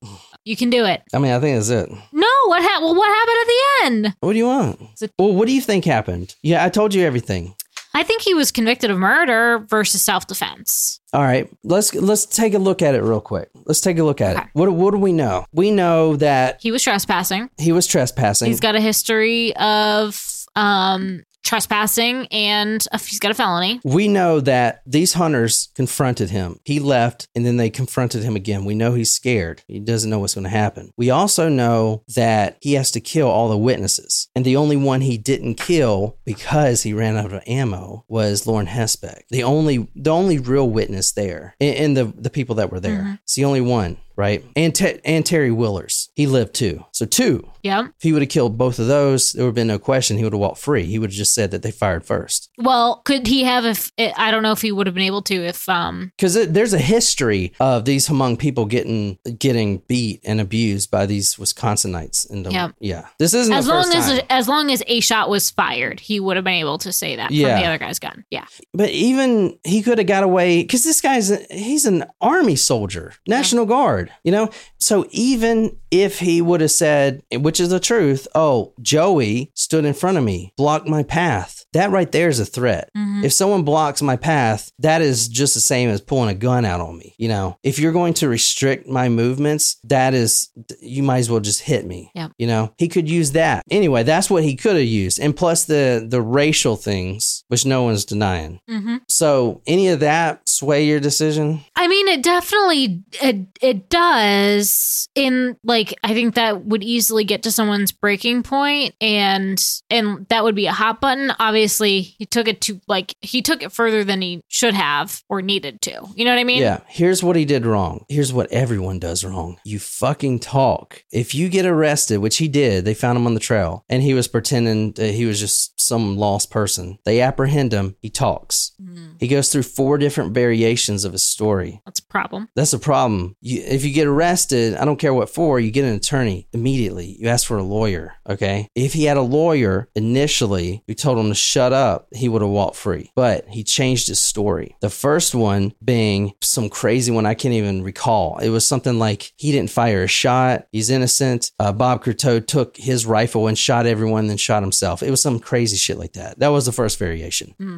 [0.45, 1.01] You can do it.
[1.13, 1.89] I mean, I think that's it.
[2.13, 2.85] No, what happened?
[2.85, 4.15] Well, what happened at the end?
[4.21, 4.79] What do you want?
[5.01, 6.33] it- Well, what do you think happened?
[6.41, 7.55] Yeah, I told you everything.
[7.95, 10.99] I think he was convicted of murder versus self defense.
[11.13, 13.49] All right, let's let's take a look at it real quick.
[13.65, 14.43] Let's take a look at Okay.
[14.45, 14.49] it.
[14.53, 15.45] What what do we know?
[15.53, 17.49] We know that He was trespassing.
[17.57, 18.47] he was trespassing.
[18.49, 23.79] He's got a history of um, trespassing and he's got a felony.
[23.83, 26.59] we know that these hunters confronted him.
[26.65, 28.65] He left and then they confronted him again.
[28.65, 29.63] We know he's scared.
[29.67, 30.91] He doesn't know what's going to happen.
[30.97, 34.27] We also know that he has to kill all the witnesses.
[34.35, 38.67] And the only one he didn't kill because he ran out of ammo was Lauren
[38.67, 39.21] Hesebeck.
[39.29, 42.99] The only the only real witness there and, and the the people that were there.
[43.01, 43.13] Mm-hmm.
[43.23, 44.43] It's the only one, right?
[44.55, 46.09] And Te- and Terry Willers.
[46.15, 46.85] He lived too.
[46.91, 47.49] So two.
[47.63, 47.85] Yeah.
[47.87, 50.17] If he would have killed both of those, there would have been no question.
[50.17, 50.83] He would have walked free.
[50.83, 52.51] He would have just said that they fired first.
[52.59, 55.35] Well, could he have if I don't know if he would have been able to
[55.35, 60.91] if um because there's a history of these Hmong people getting getting beat and abused
[60.91, 62.29] by these Wisconsinites.
[62.29, 62.75] And Yep.
[62.79, 64.21] yeah, this isn't as the long as time.
[64.29, 67.31] as long as a shot was fired, he would have been able to say that
[67.31, 67.55] Yeah.
[67.55, 68.25] from the other guy's gun.
[68.29, 68.45] Yeah.
[68.73, 73.13] but even he could have got away because this guy's a, he's an army soldier,
[73.27, 74.04] National Guard.
[74.23, 74.49] You know,
[74.79, 79.93] so even if he would have said, which is the truth, oh, Joey stood in
[79.93, 81.65] front of me, blocked my path.
[81.73, 82.89] That right there is a threat.
[82.95, 83.25] Mm-hmm.
[83.25, 86.81] If someone blocks my path, that is just the same as pulling a gun out
[86.81, 87.15] on me.
[87.17, 90.49] You know, if you're going to restrict my movements, that is,
[90.79, 92.11] you might as well just hit me.
[92.15, 92.31] Yep.
[92.37, 93.63] You know, he could use that.
[93.69, 95.19] Anyway, that's what he could have used.
[95.19, 98.59] And plus the, the racial things, which no one's denying.
[98.67, 101.61] hmm So any of that sway your decision?
[101.75, 105.07] I mean, it definitely it it does.
[105.15, 110.43] In like, I think that would easily get to someone's breaking point, and and that
[110.43, 111.31] would be a hot button.
[111.39, 115.41] Obviously, he took it to like he took it further than he should have or
[115.41, 116.05] needed to.
[116.15, 116.61] You know what I mean?
[116.61, 116.81] Yeah.
[116.87, 118.05] Here's what he did wrong.
[118.09, 119.57] Here's what everyone does wrong.
[119.63, 121.03] You fucking talk.
[121.11, 124.13] If you get arrested, which he did, they found him on the trail and he
[124.13, 126.97] was pretending that he was just some lost person.
[127.05, 127.95] They apprehend him.
[128.01, 128.71] He talks.
[128.81, 131.81] Mm, He goes through four different variations of his story.
[131.85, 132.47] that's a problem.
[132.55, 133.35] That's a problem.
[133.41, 137.15] You, if you get arrested, I don't care what for, you get an attorney immediately.
[137.19, 138.69] You ask for a lawyer, okay?
[138.75, 142.51] If he had a lawyer initially who told him to shut up, he would have
[142.51, 143.11] walked free.
[143.15, 144.75] But he changed his story.
[144.81, 148.37] The first one being some crazy one I can't even recall.
[148.39, 151.51] It was something like he didn't fire a shot, he's innocent.
[151.59, 155.03] Uh, Bob Crotteau took his rifle and shot everyone, then shot himself.
[155.03, 156.39] It was some crazy shit like that.
[156.39, 157.24] That was the first variation.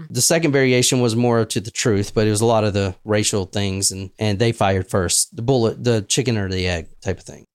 [0.10, 2.96] The second variation was more to the truth, but it was a lot of the
[3.04, 5.36] racial things, and and they fired first.
[5.36, 7.46] The bullet, the chicken or the egg type of thing.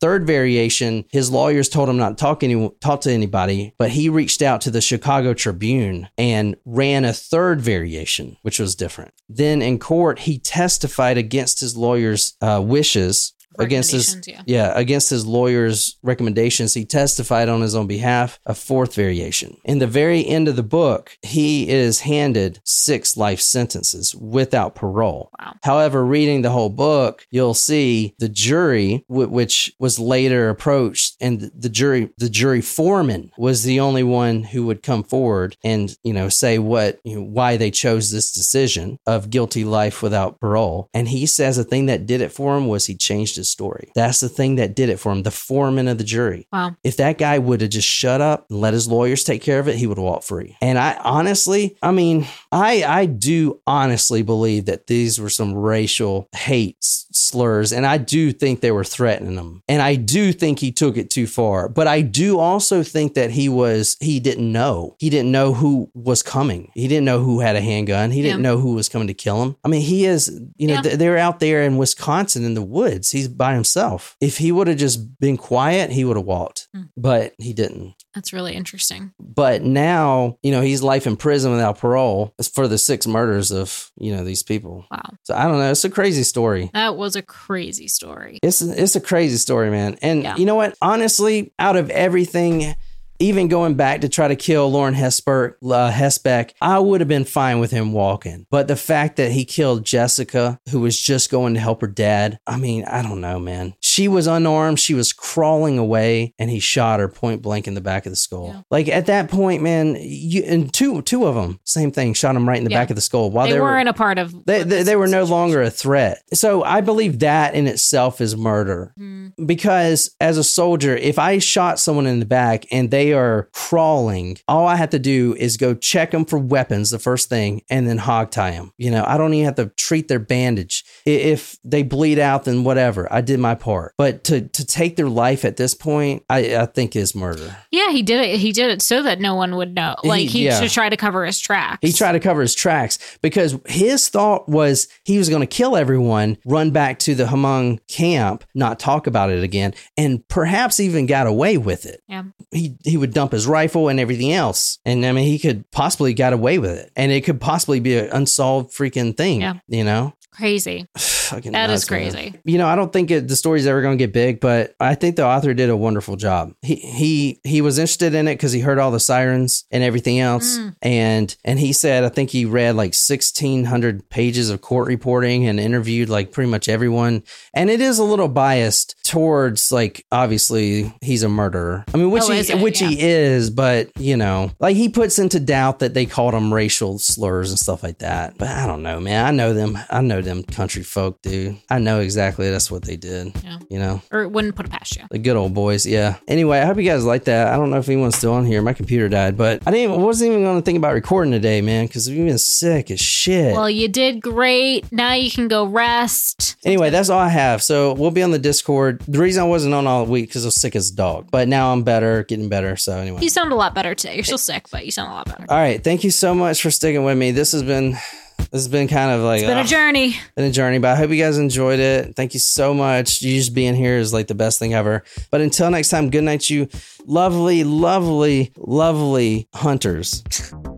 [0.00, 4.08] Third variation, his lawyers told him not to talk, any, talk to anybody, but he
[4.08, 9.12] reached out to the Chicago Tribune and ran a third variation, which was different.
[9.28, 14.42] Then in court, he testified against his lawyer's uh, wishes, against his yeah.
[14.46, 19.56] yeah, against his lawyer's recommendations, he testified on his own behalf a fourth variation.
[19.64, 25.30] In the very end of the book, he is handed six life sentences without parole.
[25.38, 25.54] Wow.
[25.62, 31.50] However, reading the whole book, you'll see the jury, wh- which was later approached, and
[31.54, 36.12] the jury, the jury foreman was the only one who would come forward and you
[36.12, 40.88] know say what you know, why they chose this decision of guilty life without parole.
[40.94, 43.90] And he says the thing that did it for him was he changed his story.
[43.94, 45.22] That's the thing that did it for him.
[45.22, 46.46] The foreman of the jury.
[46.52, 46.76] Wow.
[46.84, 49.68] If that guy would have just shut up and let his lawyers take care of
[49.68, 50.56] it, he would have walked free.
[50.60, 56.28] And I honestly, I mean, I I do honestly believe that these were some racial
[56.34, 60.72] hate slurs, and I do think they were threatening him, and I do think he
[60.72, 61.68] took it too far.
[61.68, 65.90] But I do also think that he was he didn't know he didn't know who
[65.94, 66.70] was coming.
[66.74, 68.10] He didn't know who had a handgun.
[68.10, 69.56] He didn't know who was coming to kill him.
[69.64, 70.82] I mean, he is you know Yeah.
[70.82, 73.10] th- they're out there in Wisconsin in the woods.
[73.10, 74.16] He's by himself.
[74.20, 76.82] If he would have just been quiet, he would have walked, Hmm.
[76.96, 77.94] but he didn't.
[78.14, 79.12] That's really interesting.
[79.20, 83.90] But now, you know, he's life in prison without parole for the six murders of,
[83.98, 84.84] you know, these people.
[84.90, 85.02] Wow.
[85.24, 85.70] So I don't know.
[85.70, 86.70] It's a crazy story.
[86.74, 88.38] That was a crazy story.
[88.42, 89.98] It's it's a crazy story, man.
[90.02, 90.36] And Yeah.
[90.36, 90.74] you know what?
[90.82, 92.74] Honestly, out of everything,
[93.18, 97.24] even going back to try to kill Lauren Hesper, uh, Hesebeck, I would have been
[97.24, 98.46] fine with him walking.
[98.50, 102.38] But the fact that he killed Jessica, who was just going to help her dad,
[102.46, 103.74] I mean, I don't know, man.
[103.80, 104.78] She was unarmed.
[104.78, 108.16] She was crawling away, and he shot her point blank in the back of the
[108.16, 108.52] skull.
[108.54, 108.62] Yeah.
[108.70, 112.48] Like at that point, man, you and two two of them, same thing, shot him
[112.48, 112.78] right in the Yeah.
[112.80, 114.44] back of the skull while they, they, were weren't a part of.
[114.46, 116.22] they, they, they were no longer a threat.
[116.32, 118.92] So I believe that in itself is murder.
[118.98, 119.32] Mm.
[119.46, 124.38] because as a soldier, if I shot someone in the back and they are crawling,
[124.46, 127.88] all I have to do is go check them for weapons, the first thing, and
[127.88, 128.72] then hog tie them.
[128.76, 130.84] You know, I don't even have to treat their bandage.
[131.04, 133.10] If they bleed out, then whatever.
[133.12, 133.94] I did my part.
[133.96, 137.56] But to to take their life at this point, I, I think is murder.
[137.70, 138.38] Yeah, he did it.
[138.38, 139.96] He did it so that no one would know.
[140.04, 140.60] Like he, yeah.
[140.60, 141.78] should try to cover his tracks.
[141.82, 145.76] He tried to cover his tracks because his thought was he was going to kill
[145.76, 151.06] everyone, run back to the Hmong camp, not talk about it again, and perhaps even
[151.06, 152.02] got away with it.
[152.08, 152.24] Yeah.
[152.50, 156.14] He he would dump his rifle and everything else, and I mean he could possibly
[156.14, 159.40] got away with it, and it could possibly be an unsolved freaking thing.
[159.40, 159.54] Yeah.
[159.68, 160.86] You know, Crazy.
[160.96, 162.10] Fucking That is nuts, man.
[162.12, 162.34] crazy.
[162.46, 164.94] You know, I don't think it, the story's ever going to get big, but I
[164.94, 166.52] think the author did a wonderful job.
[166.62, 170.20] He he he was interested in it because he heard all the sirens and everything
[170.20, 170.74] else, Mm.
[170.80, 175.46] and and he said I think he read like sixteen hundred pages of court reporting
[175.46, 180.94] and interviewed like pretty much everyone, and it is a little biased towards like obviously
[181.02, 181.84] he's a murderer.
[181.92, 182.88] I mean, which Oh, he which Yeah.
[182.88, 186.98] he is, but you know, like he puts into doubt that they called him racial
[186.98, 188.38] slurs and stuff like that.
[188.38, 189.26] But I don't know, man.
[189.26, 189.78] I know them.
[189.90, 191.56] I know them country folk, do.
[191.70, 193.32] I know exactly that's what they did.
[193.42, 193.58] Yeah.
[193.70, 195.04] You know, Or wouldn't put it past you.
[195.10, 195.86] the good old boys.
[195.86, 196.16] Yeah.
[196.26, 197.48] Anyway, I hope you guys like that.
[197.48, 198.62] I don't know if anyone's still on here.
[198.62, 199.92] My computer died, but I didn't.
[199.94, 203.00] I wasn't even going to think about recording today, man, because we've been sick as
[203.00, 203.54] shit.
[203.54, 204.90] Well, you did great.
[204.92, 206.56] Now you can go rest.
[206.64, 207.62] Anyway, that's all I have.
[207.62, 209.00] So we'll be on the Discord.
[209.08, 211.48] The reason I wasn't on all week because I was sick as a dog, but
[211.48, 212.76] now I'm better, getting better.
[212.76, 213.20] So anyway.
[213.22, 214.14] You sound a lot better today.
[214.14, 215.46] You're still sick, but you sound a lot better.
[215.48, 215.82] All right.
[215.82, 217.30] Thank you so much for sticking with me.
[217.30, 217.96] This has been
[218.38, 220.16] this has been kind of like It's been a uh, journey.
[220.34, 222.16] been a journey, but I hope you guys enjoyed it.
[222.16, 223.20] Thank you so much.
[223.20, 225.04] You just being here is like the best thing ever.
[225.30, 226.68] But until next time, good night, you
[227.04, 230.22] lovely, lovely, lovely hunters.